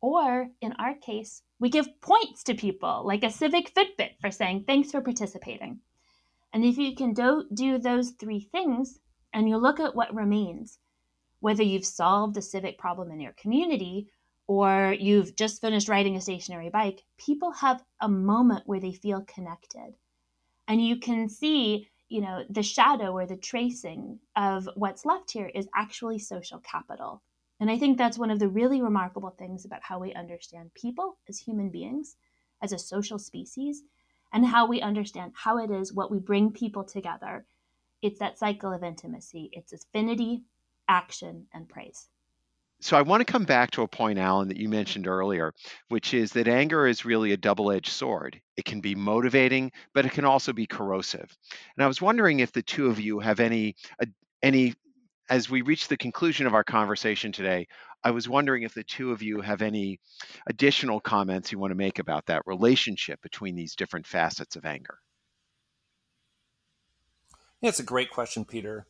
or 0.00 0.48
in 0.62 0.72
our 0.78 0.94
case, 0.94 1.42
we 1.58 1.68
give 1.68 2.00
points 2.00 2.42
to 2.44 2.54
people 2.54 3.02
like 3.04 3.22
a 3.22 3.30
civic 3.30 3.74
Fitbit 3.74 4.12
for 4.22 4.30
saying, 4.30 4.64
thanks 4.64 4.90
for 4.90 5.02
participating. 5.02 5.80
And 6.54 6.64
if 6.64 6.78
you 6.78 6.94
can 6.94 7.12
do, 7.12 7.44
do 7.52 7.76
those 7.76 8.12
three 8.12 8.40
things 8.40 9.00
and 9.34 9.46
you 9.46 9.58
look 9.58 9.80
at 9.80 9.94
what 9.94 10.14
remains, 10.14 10.78
whether 11.40 11.62
you've 11.62 11.84
solved 11.84 12.38
a 12.38 12.42
civic 12.42 12.78
problem 12.78 13.10
in 13.10 13.20
your 13.20 13.34
community 13.34 14.08
or 14.46 14.96
you've 14.98 15.36
just 15.36 15.60
finished 15.60 15.90
riding 15.90 16.16
a 16.16 16.22
stationary 16.22 16.70
bike, 16.70 17.02
people 17.18 17.52
have 17.52 17.84
a 18.00 18.08
moment 18.08 18.62
where 18.64 18.80
they 18.80 18.94
feel 18.94 19.20
connected. 19.26 19.94
And 20.66 20.82
you 20.82 20.96
can 20.96 21.28
see, 21.28 21.90
you 22.10 22.20
know, 22.20 22.44
the 22.50 22.62
shadow 22.62 23.12
or 23.12 23.24
the 23.24 23.36
tracing 23.36 24.18
of 24.36 24.68
what's 24.74 25.06
left 25.06 25.30
here 25.30 25.50
is 25.54 25.68
actually 25.74 26.18
social 26.18 26.58
capital. 26.58 27.22
And 27.60 27.70
I 27.70 27.78
think 27.78 27.96
that's 27.96 28.18
one 28.18 28.32
of 28.32 28.40
the 28.40 28.48
really 28.48 28.82
remarkable 28.82 29.30
things 29.30 29.64
about 29.64 29.82
how 29.82 30.00
we 30.00 30.12
understand 30.14 30.74
people 30.74 31.18
as 31.28 31.38
human 31.38 31.70
beings, 31.70 32.16
as 32.60 32.72
a 32.72 32.78
social 32.78 33.18
species, 33.18 33.84
and 34.32 34.44
how 34.44 34.66
we 34.66 34.80
understand 34.80 35.32
how 35.36 35.58
it 35.58 35.70
is 35.70 35.92
what 35.92 36.10
we 36.10 36.18
bring 36.18 36.50
people 36.50 36.82
together. 36.82 37.46
It's 38.02 38.18
that 38.18 38.38
cycle 38.38 38.72
of 38.72 38.82
intimacy, 38.82 39.48
it's 39.52 39.72
affinity, 39.72 40.42
action, 40.88 41.46
and 41.54 41.68
praise. 41.68 42.08
So 42.82 42.96
I 42.96 43.02
want 43.02 43.20
to 43.20 43.30
come 43.30 43.44
back 43.44 43.70
to 43.72 43.82
a 43.82 43.88
point, 43.88 44.18
Alan, 44.18 44.48
that 44.48 44.56
you 44.56 44.68
mentioned 44.68 45.06
earlier, 45.06 45.52
which 45.88 46.14
is 46.14 46.32
that 46.32 46.48
anger 46.48 46.86
is 46.86 47.04
really 47.04 47.32
a 47.32 47.36
double 47.36 47.70
edged 47.70 47.92
sword. 47.92 48.40
It 48.56 48.64
can 48.64 48.80
be 48.80 48.94
motivating, 48.94 49.70
but 49.92 50.06
it 50.06 50.12
can 50.12 50.24
also 50.24 50.54
be 50.54 50.66
corrosive. 50.66 51.36
And 51.76 51.84
I 51.84 51.86
was 51.86 52.00
wondering 52.00 52.40
if 52.40 52.52
the 52.52 52.62
two 52.62 52.86
of 52.86 52.98
you 52.98 53.20
have 53.20 53.38
any, 53.38 53.76
uh, 54.02 54.06
any 54.42 54.74
as 55.28 55.50
we 55.50 55.60
reach 55.60 55.88
the 55.88 55.96
conclusion 55.96 56.46
of 56.46 56.54
our 56.54 56.64
conversation 56.64 57.32
today, 57.32 57.68
I 58.02 58.12
was 58.12 58.28
wondering 58.28 58.62
if 58.62 58.72
the 58.72 58.82
two 58.82 59.12
of 59.12 59.22
you 59.22 59.42
have 59.42 59.60
any 59.60 60.00
additional 60.48 61.00
comments 61.00 61.52
you 61.52 61.58
want 61.58 61.72
to 61.72 61.76
make 61.76 61.98
about 61.98 62.26
that 62.26 62.42
relationship 62.46 63.20
between 63.20 63.54
these 63.54 63.76
different 63.76 64.06
facets 64.06 64.56
of 64.56 64.64
anger. 64.64 64.98
Yeah, 67.60 67.68
it's 67.68 67.78
a 67.78 67.84
great 67.84 68.10
question, 68.10 68.46
Peter. 68.46 68.86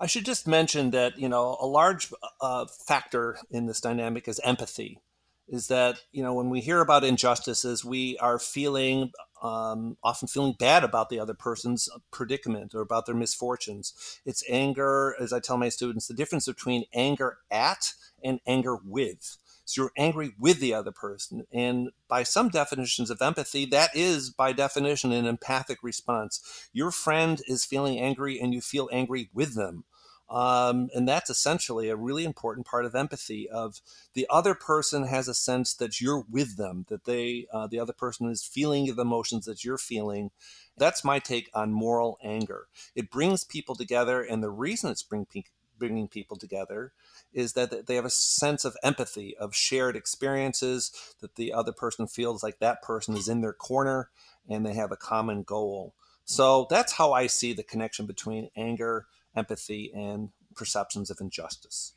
I 0.00 0.06
should 0.06 0.24
just 0.24 0.46
mention 0.46 0.90
that 0.90 1.18
you 1.18 1.28
know 1.28 1.56
a 1.60 1.66
large 1.66 2.12
uh, 2.40 2.66
factor 2.66 3.38
in 3.50 3.66
this 3.66 3.80
dynamic 3.80 4.28
is 4.28 4.40
empathy. 4.44 5.00
Is 5.46 5.68
that 5.68 5.98
you 6.12 6.22
know 6.22 6.34
when 6.34 6.50
we 6.50 6.60
hear 6.60 6.80
about 6.80 7.04
injustices, 7.04 7.84
we 7.84 8.18
are 8.18 8.38
feeling 8.38 9.12
um, 9.42 9.98
often 10.02 10.26
feeling 10.26 10.56
bad 10.58 10.84
about 10.84 11.10
the 11.10 11.20
other 11.20 11.34
person's 11.34 11.88
predicament 12.10 12.74
or 12.74 12.80
about 12.80 13.04
their 13.06 13.14
misfortunes. 13.14 14.20
It's 14.24 14.42
anger, 14.48 15.14
as 15.20 15.32
I 15.32 15.40
tell 15.40 15.58
my 15.58 15.68
students, 15.68 16.08
the 16.08 16.14
difference 16.14 16.46
between 16.46 16.86
anger 16.94 17.38
at 17.50 17.92
and 18.22 18.40
anger 18.46 18.76
with. 18.76 19.36
So 19.64 19.82
you're 19.82 19.92
angry 19.96 20.32
with 20.38 20.60
the 20.60 20.74
other 20.74 20.92
person. 20.92 21.46
And 21.52 21.90
by 22.08 22.22
some 22.22 22.48
definitions 22.48 23.10
of 23.10 23.22
empathy, 23.22 23.64
that 23.66 23.90
is 23.94 24.30
by 24.30 24.52
definition 24.52 25.12
an 25.12 25.26
empathic 25.26 25.78
response. 25.82 26.68
Your 26.72 26.90
friend 26.90 27.40
is 27.46 27.64
feeling 27.64 27.98
angry 27.98 28.40
and 28.40 28.52
you 28.52 28.60
feel 28.60 28.88
angry 28.92 29.30
with 29.32 29.54
them. 29.54 29.84
Um, 30.30 30.88
and 30.94 31.06
that's 31.06 31.28
essentially 31.28 31.90
a 31.90 31.96
really 31.96 32.24
important 32.24 32.66
part 32.66 32.86
of 32.86 32.94
empathy 32.94 33.48
of 33.48 33.80
the 34.14 34.26
other 34.30 34.54
person 34.54 35.06
has 35.06 35.28
a 35.28 35.34
sense 35.34 35.74
that 35.74 36.00
you're 36.00 36.24
with 36.30 36.56
them 36.56 36.86
that 36.88 37.04
they 37.04 37.46
uh, 37.52 37.66
the 37.66 37.78
other 37.78 37.92
person 37.92 38.30
is 38.30 38.42
feeling 38.42 38.86
the 38.86 39.02
emotions 39.02 39.44
that 39.44 39.64
you're 39.64 39.76
feeling 39.76 40.30
that's 40.78 41.04
my 41.04 41.18
take 41.18 41.50
on 41.52 41.72
moral 41.72 42.18
anger 42.22 42.68
it 42.94 43.10
brings 43.10 43.44
people 43.44 43.74
together 43.74 44.22
and 44.22 44.42
the 44.42 44.50
reason 44.50 44.90
it's 44.90 45.02
bring 45.02 45.26
pe- 45.26 45.42
bringing 45.78 46.08
people 46.08 46.36
together 46.36 46.92
is 47.32 47.54
that 47.54 47.86
they 47.86 47.94
have 47.96 48.04
a 48.04 48.10
sense 48.10 48.64
of 48.64 48.76
empathy 48.82 49.36
of 49.36 49.54
shared 49.54 49.96
experiences 49.96 51.14
that 51.20 51.34
the 51.36 51.52
other 51.52 51.72
person 51.72 52.06
feels 52.06 52.42
like 52.42 52.58
that 52.58 52.82
person 52.82 53.16
is 53.16 53.28
in 53.28 53.40
their 53.40 53.52
corner 53.52 54.10
and 54.48 54.64
they 54.64 54.74
have 54.74 54.92
a 54.92 54.96
common 54.96 55.42
goal 55.42 55.94
so 56.24 56.66
that's 56.70 56.92
how 56.92 57.12
i 57.12 57.26
see 57.26 57.52
the 57.52 57.62
connection 57.62 58.06
between 58.06 58.50
anger 58.56 59.06
empathy, 59.36 59.92
and 59.94 60.30
perceptions 60.54 61.10
of 61.10 61.20
injustice. 61.20 61.94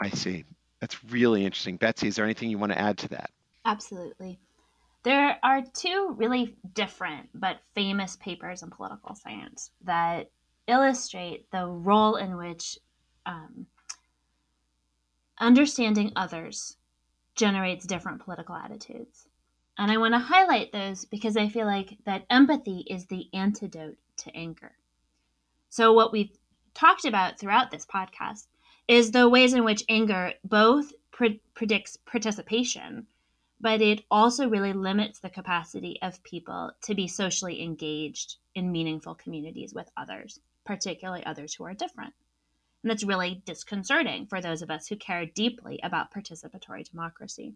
I 0.00 0.10
see. 0.10 0.44
That's 0.80 1.04
really 1.04 1.44
interesting. 1.44 1.76
Betsy, 1.76 2.08
is 2.08 2.16
there 2.16 2.24
anything 2.24 2.50
you 2.50 2.58
want 2.58 2.72
to 2.72 2.78
add 2.78 2.98
to 2.98 3.08
that? 3.08 3.30
Absolutely. 3.64 4.40
There 5.04 5.38
are 5.42 5.62
two 5.62 6.14
really 6.16 6.56
different 6.74 7.28
but 7.34 7.58
famous 7.74 8.16
papers 8.16 8.62
in 8.62 8.70
political 8.70 9.14
science 9.14 9.70
that 9.84 10.30
illustrate 10.66 11.50
the 11.50 11.66
role 11.66 12.16
in 12.16 12.36
which 12.36 12.78
um, 13.26 13.66
understanding 15.38 16.12
others 16.16 16.76
generates 17.34 17.86
different 17.86 18.22
political 18.22 18.54
attitudes. 18.54 19.26
And 19.78 19.90
I 19.90 19.96
want 19.96 20.14
to 20.14 20.18
highlight 20.18 20.72
those 20.72 21.04
because 21.04 21.36
I 21.36 21.48
feel 21.48 21.66
like 21.66 21.96
that 22.04 22.26
empathy 22.28 22.84
is 22.88 23.06
the 23.06 23.28
antidote 23.32 23.96
to 24.18 24.36
anger. 24.36 24.72
So, 25.70 25.92
what 25.92 26.12
we've 26.12 26.36
talked 26.74 27.04
about 27.04 27.38
throughout 27.38 27.70
this 27.70 27.86
podcast 27.86 28.46
is 28.86 29.10
the 29.10 29.28
ways 29.28 29.54
in 29.54 29.64
which 29.64 29.84
anger 29.88 30.34
both 30.44 30.92
pre- 31.10 31.40
predicts 31.54 31.96
participation, 31.96 33.06
but 33.60 33.80
it 33.80 34.04
also 34.10 34.48
really 34.48 34.72
limits 34.72 35.20
the 35.20 35.30
capacity 35.30 35.98
of 36.02 36.22
people 36.22 36.72
to 36.82 36.94
be 36.94 37.08
socially 37.08 37.62
engaged 37.62 38.36
in 38.54 38.72
meaningful 38.72 39.14
communities 39.14 39.72
with 39.72 39.90
others, 39.96 40.40
particularly 40.64 41.24
others 41.24 41.54
who 41.54 41.64
are 41.64 41.74
different. 41.74 42.12
And 42.82 42.90
that's 42.90 43.04
really 43.04 43.42
disconcerting 43.44 44.26
for 44.26 44.40
those 44.40 44.62
of 44.62 44.70
us 44.70 44.88
who 44.88 44.96
care 44.96 45.26
deeply 45.26 45.78
about 45.82 46.12
participatory 46.12 46.88
democracy. 46.88 47.54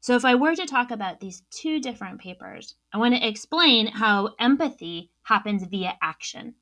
So, 0.00 0.14
if 0.14 0.24
I 0.24 0.36
were 0.36 0.54
to 0.54 0.66
talk 0.66 0.90
about 0.90 1.20
these 1.20 1.42
two 1.50 1.80
different 1.80 2.20
papers, 2.20 2.76
I 2.92 2.98
want 2.98 3.14
to 3.14 3.26
explain 3.26 3.88
how 3.88 4.34
empathy 4.38 5.10
happens 5.22 5.64
via 5.64 5.98
action 6.00 6.54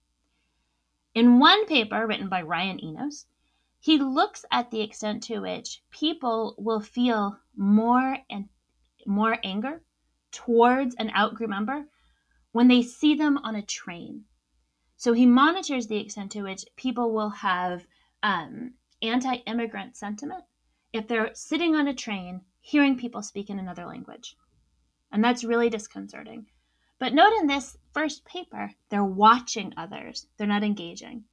in 1.16 1.38
one 1.38 1.64
paper 1.64 2.06
written 2.06 2.28
by 2.28 2.42
Ryan 2.42 2.78
Enos, 2.84 3.24
he 3.80 3.96
looks 3.96 4.44
at 4.50 4.70
the 4.70 4.82
extent 4.82 5.22
to 5.22 5.40
which 5.40 5.82
people 5.90 6.54
will 6.58 6.80
feel 6.80 7.38
more 7.56 8.18
and 8.28 8.50
more 9.06 9.38
anger 9.42 9.80
towards 10.30 10.94
an 10.96 11.08
outgroup 11.12 11.48
member 11.48 11.86
when 12.52 12.68
they 12.68 12.82
see 12.82 13.14
them 13.14 13.38
on 13.38 13.56
a 13.56 13.62
train. 13.62 14.26
So 14.96 15.12
he 15.12 15.26
monitors 15.26 15.86
the 15.86 15.98
extent 15.98 16.32
to 16.32 16.42
which 16.42 16.64
people 16.76 17.12
will 17.12 17.30
have 17.30 17.86
um, 18.22 18.74
anti 19.02 19.34
immigrant 19.46 19.96
sentiment 19.96 20.44
if 20.92 21.06
they're 21.06 21.34
sitting 21.34 21.74
on 21.74 21.86
a 21.86 21.94
train 21.94 22.40
hearing 22.60 22.96
people 22.96 23.22
speak 23.22 23.50
in 23.50 23.58
another 23.58 23.84
language. 23.84 24.36
And 25.12 25.22
that's 25.22 25.44
really 25.44 25.68
disconcerting. 25.68 26.46
But 26.98 27.12
note 27.12 27.34
in 27.38 27.46
this 27.46 27.76
first 27.92 28.24
paper, 28.24 28.72
they're 28.88 29.04
watching 29.04 29.74
others, 29.76 30.26
they're 30.36 30.46
not 30.46 30.64
engaging. 30.64 31.24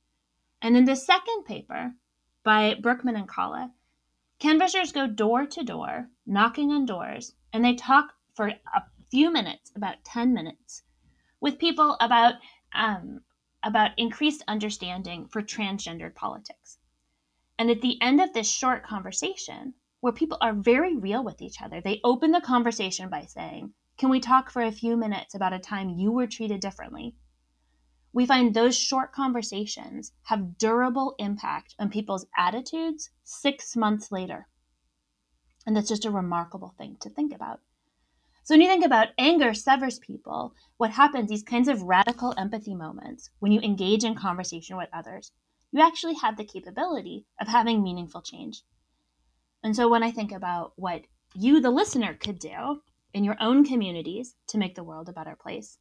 And 0.61 0.75
in 0.75 0.85
the 0.85 0.95
second 0.95 1.45
paper 1.45 1.93
by 2.43 2.75
Broockman 2.75 3.15
and 3.15 3.27
Kalla, 3.27 3.71
canvassers 4.39 4.91
go 4.91 5.07
door 5.07 5.45
to 5.45 5.63
door, 5.63 6.09
knocking 6.25 6.71
on 6.71 6.85
doors, 6.85 7.33
and 7.53 7.63
they 7.63 7.75
talk 7.75 8.13
for 8.35 8.47
a 8.49 8.83
few 9.09 9.31
minutes, 9.31 9.71
about 9.75 10.03
10 10.03 10.33
minutes, 10.33 10.83
with 11.39 11.59
people 11.59 11.95
about 12.01 12.35
um, 12.73 13.21
about 13.63 13.97
increased 13.97 14.43
understanding 14.47 15.27
for 15.27 15.41
transgendered 15.41 16.15
politics. 16.15 16.77
And 17.57 17.69
at 17.69 17.81
the 17.81 18.01
end 18.01 18.19
of 18.19 18.33
this 18.33 18.49
short 18.49 18.83
conversation, 18.83 19.73
where 19.99 20.11
people 20.11 20.37
are 20.41 20.53
very 20.53 20.97
real 20.97 21.23
with 21.23 21.41
each 21.41 21.61
other, 21.61 21.79
they 21.79 22.01
open 22.03 22.31
the 22.31 22.41
conversation 22.41 23.09
by 23.09 23.25
saying, 23.25 23.73
Can 23.97 24.09
we 24.09 24.19
talk 24.19 24.49
for 24.49 24.61
a 24.61 24.71
few 24.71 24.97
minutes 24.97 25.33
about 25.33 25.53
a 25.53 25.59
time 25.59 25.89
you 25.89 26.11
were 26.11 26.27
treated 26.27 26.59
differently? 26.59 27.15
We 28.11 28.25
find 28.25 28.53
those 28.53 28.77
short 28.77 29.11
conversations 29.11 30.11
have 30.23 30.57
durable 30.57 31.15
impact 31.17 31.75
on 31.79 31.89
people's 31.89 32.25
attitudes 32.37 33.11
six 33.23 33.75
months 33.75 34.11
later. 34.11 34.47
And 35.65 35.75
that's 35.75 35.87
just 35.87 36.05
a 36.05 36.11
remarkable 36.11 36.75
thing 36.77 36.97
to 36.99 37.09
think 37.09 37.33
about. 37.33 37.61
So 38.45 38.53
when 38.53 38.61
you 38.61 38.67
think 38.67 38.83
about 38.83 39.13
anger 39.17 39.53
severs 39.53 39.99
people, 39.99 40.53
what 40.75 40.91
happens, 40.91 41.29
these 41.29 41.43
kinds 41.43 41.69
of 41.69 41.83
radical 41.83 42.33
empathy 42.37 42.75
moments, 42.75 43.29
when 43.39 43.53
you 43.53 43.61
engage 43.61 44.03
in 44.03 44.15
conversation 44.15 44.75
with 44.75 44.89
others, 44.91 45.31
you 45.71 45.81
actually 45.81 46.15
have 46.15 46.35
the 46.35 46.43
capability 46.43 47.25
of 47.39 47.47
having 47.47 47.81
meaningful 47.81 48.21
change. 48.21 48.63
And 49.63 49.73
so 49.73 49.87
when 49.87 50.03
I 50.03 50.11
think 50.11 50.33
about 50.33 50.73
what 50.75 51.03
you, 51.33 51.61
the 51.61 51.71
listener, 51.71 52.15
could 52.15 52.37
do 52.37 52.81
in 53.13 53.23
your 53.23 53.37
own 53.39 53.63
communities 53.63 54.35
to 54.47 54.57
make 54.57 54.75
the 54.75 54.83
world 54.83 55.07
a 55.07 55.13
better 55.13 55.37
place, 55.37 55.77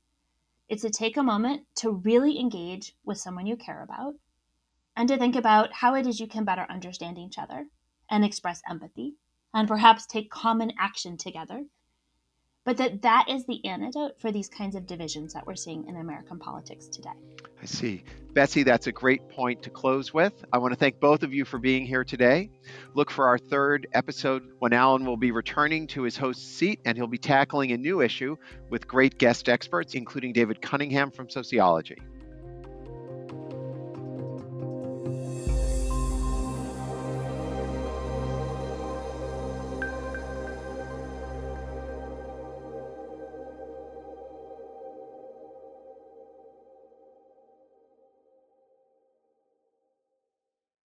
it's 0.69 0.83
to 0.83 0.91
take 0.91 1.17
a 1.17 1.23
moment 1.25 1.67
to 1.79 1.91
really 1.91 2.39
engage 2.39 2.95
with 3.05 3.19
someone 3.19 3.47
you 3.47 3.57
care 3.57 3.83
about 3.83 4.15
and 4.95 5.09
to 5.09 5.19
think 5.19 5.35
about 5.35 5.73
how 5.73 5.97
it 5.97 6.07
is 6.07 6.21
you 6.21 6.29
can 6.29 6.45
better 6.45 6.67
understand 6.71 7.19
each 7.19 7.39
other 7.39 7.67
and 8.09 8.25
express 8.25 8.63
empathy 8.71 9.17
and 9.53 9.67
perhaps 9.67 10.07
take 10.07 10.31
common 10.31 10.73
action 10.79 11.17
together 11.17 11.65
but 12.65 12.77
that 12.77 13.03
that 13.03 13.27
is 13.29 13.45
the 13.47 13.65
antidote 13.65 14.21
for 14.21 14.31
these 14.31 14.49
kinds 14.49 14.75
of 14.75 14.87
divisions 14.87 15.35
that 15.35 15.47
we're 15.47 15.57
seeing 15.57 15.87
in 15.89 15.97
American 15.97 16.39
politics 16.39 16.87
today. 16.87 17.11
I 17.61 17.65
see. 17.65 18.05
Betsy, 18.33 18.63
that's 18.63 18.87
a 18.87 18.93
great 18.93 19.29
point 19.29 19.63
to 19.63 19.71
close 19.71 20.13
with. 20.13 20.33
I 20.53 20.59
want 20.59 20.73
to 20.73 20.79
thank 20.79 20.99
both 20.99 21.23
of 21.23 21.35
you 21.35 21.45
for 21.45 21.59
being 21.59 21.87
here 21.87 22.03
today. 22.03 22.51
Look 22.95 23.11
for 23.11 23.29
our 23.29 23.39
third 23.39 23.87
episode 23.93 24.43
when 24.59 24.73
Alan 24.73 25.05
will 25.05 25.17
be 25.17 25.31
returning 25.31 25.87
to 25.89 26.03
his 26.03 26.17
host's 26.17 26.45
seat 26.45 26.81
and 26.85 26.97
he'll 26.97 27.07
be 27.07 27.19
tackling 27.19 27.73
a 27.73 27.77
new 27.77 28.01
issue 28.01 28.37
with 28.71 28.89
great 28.89 29.19
guest 29.19 29.49
experts, 29.49 29.95
including 29.95 30.33
David 30.33 30.63
Cunningham 30.63 31.11
from 31.11 31.29
sociology. 31.29 31.99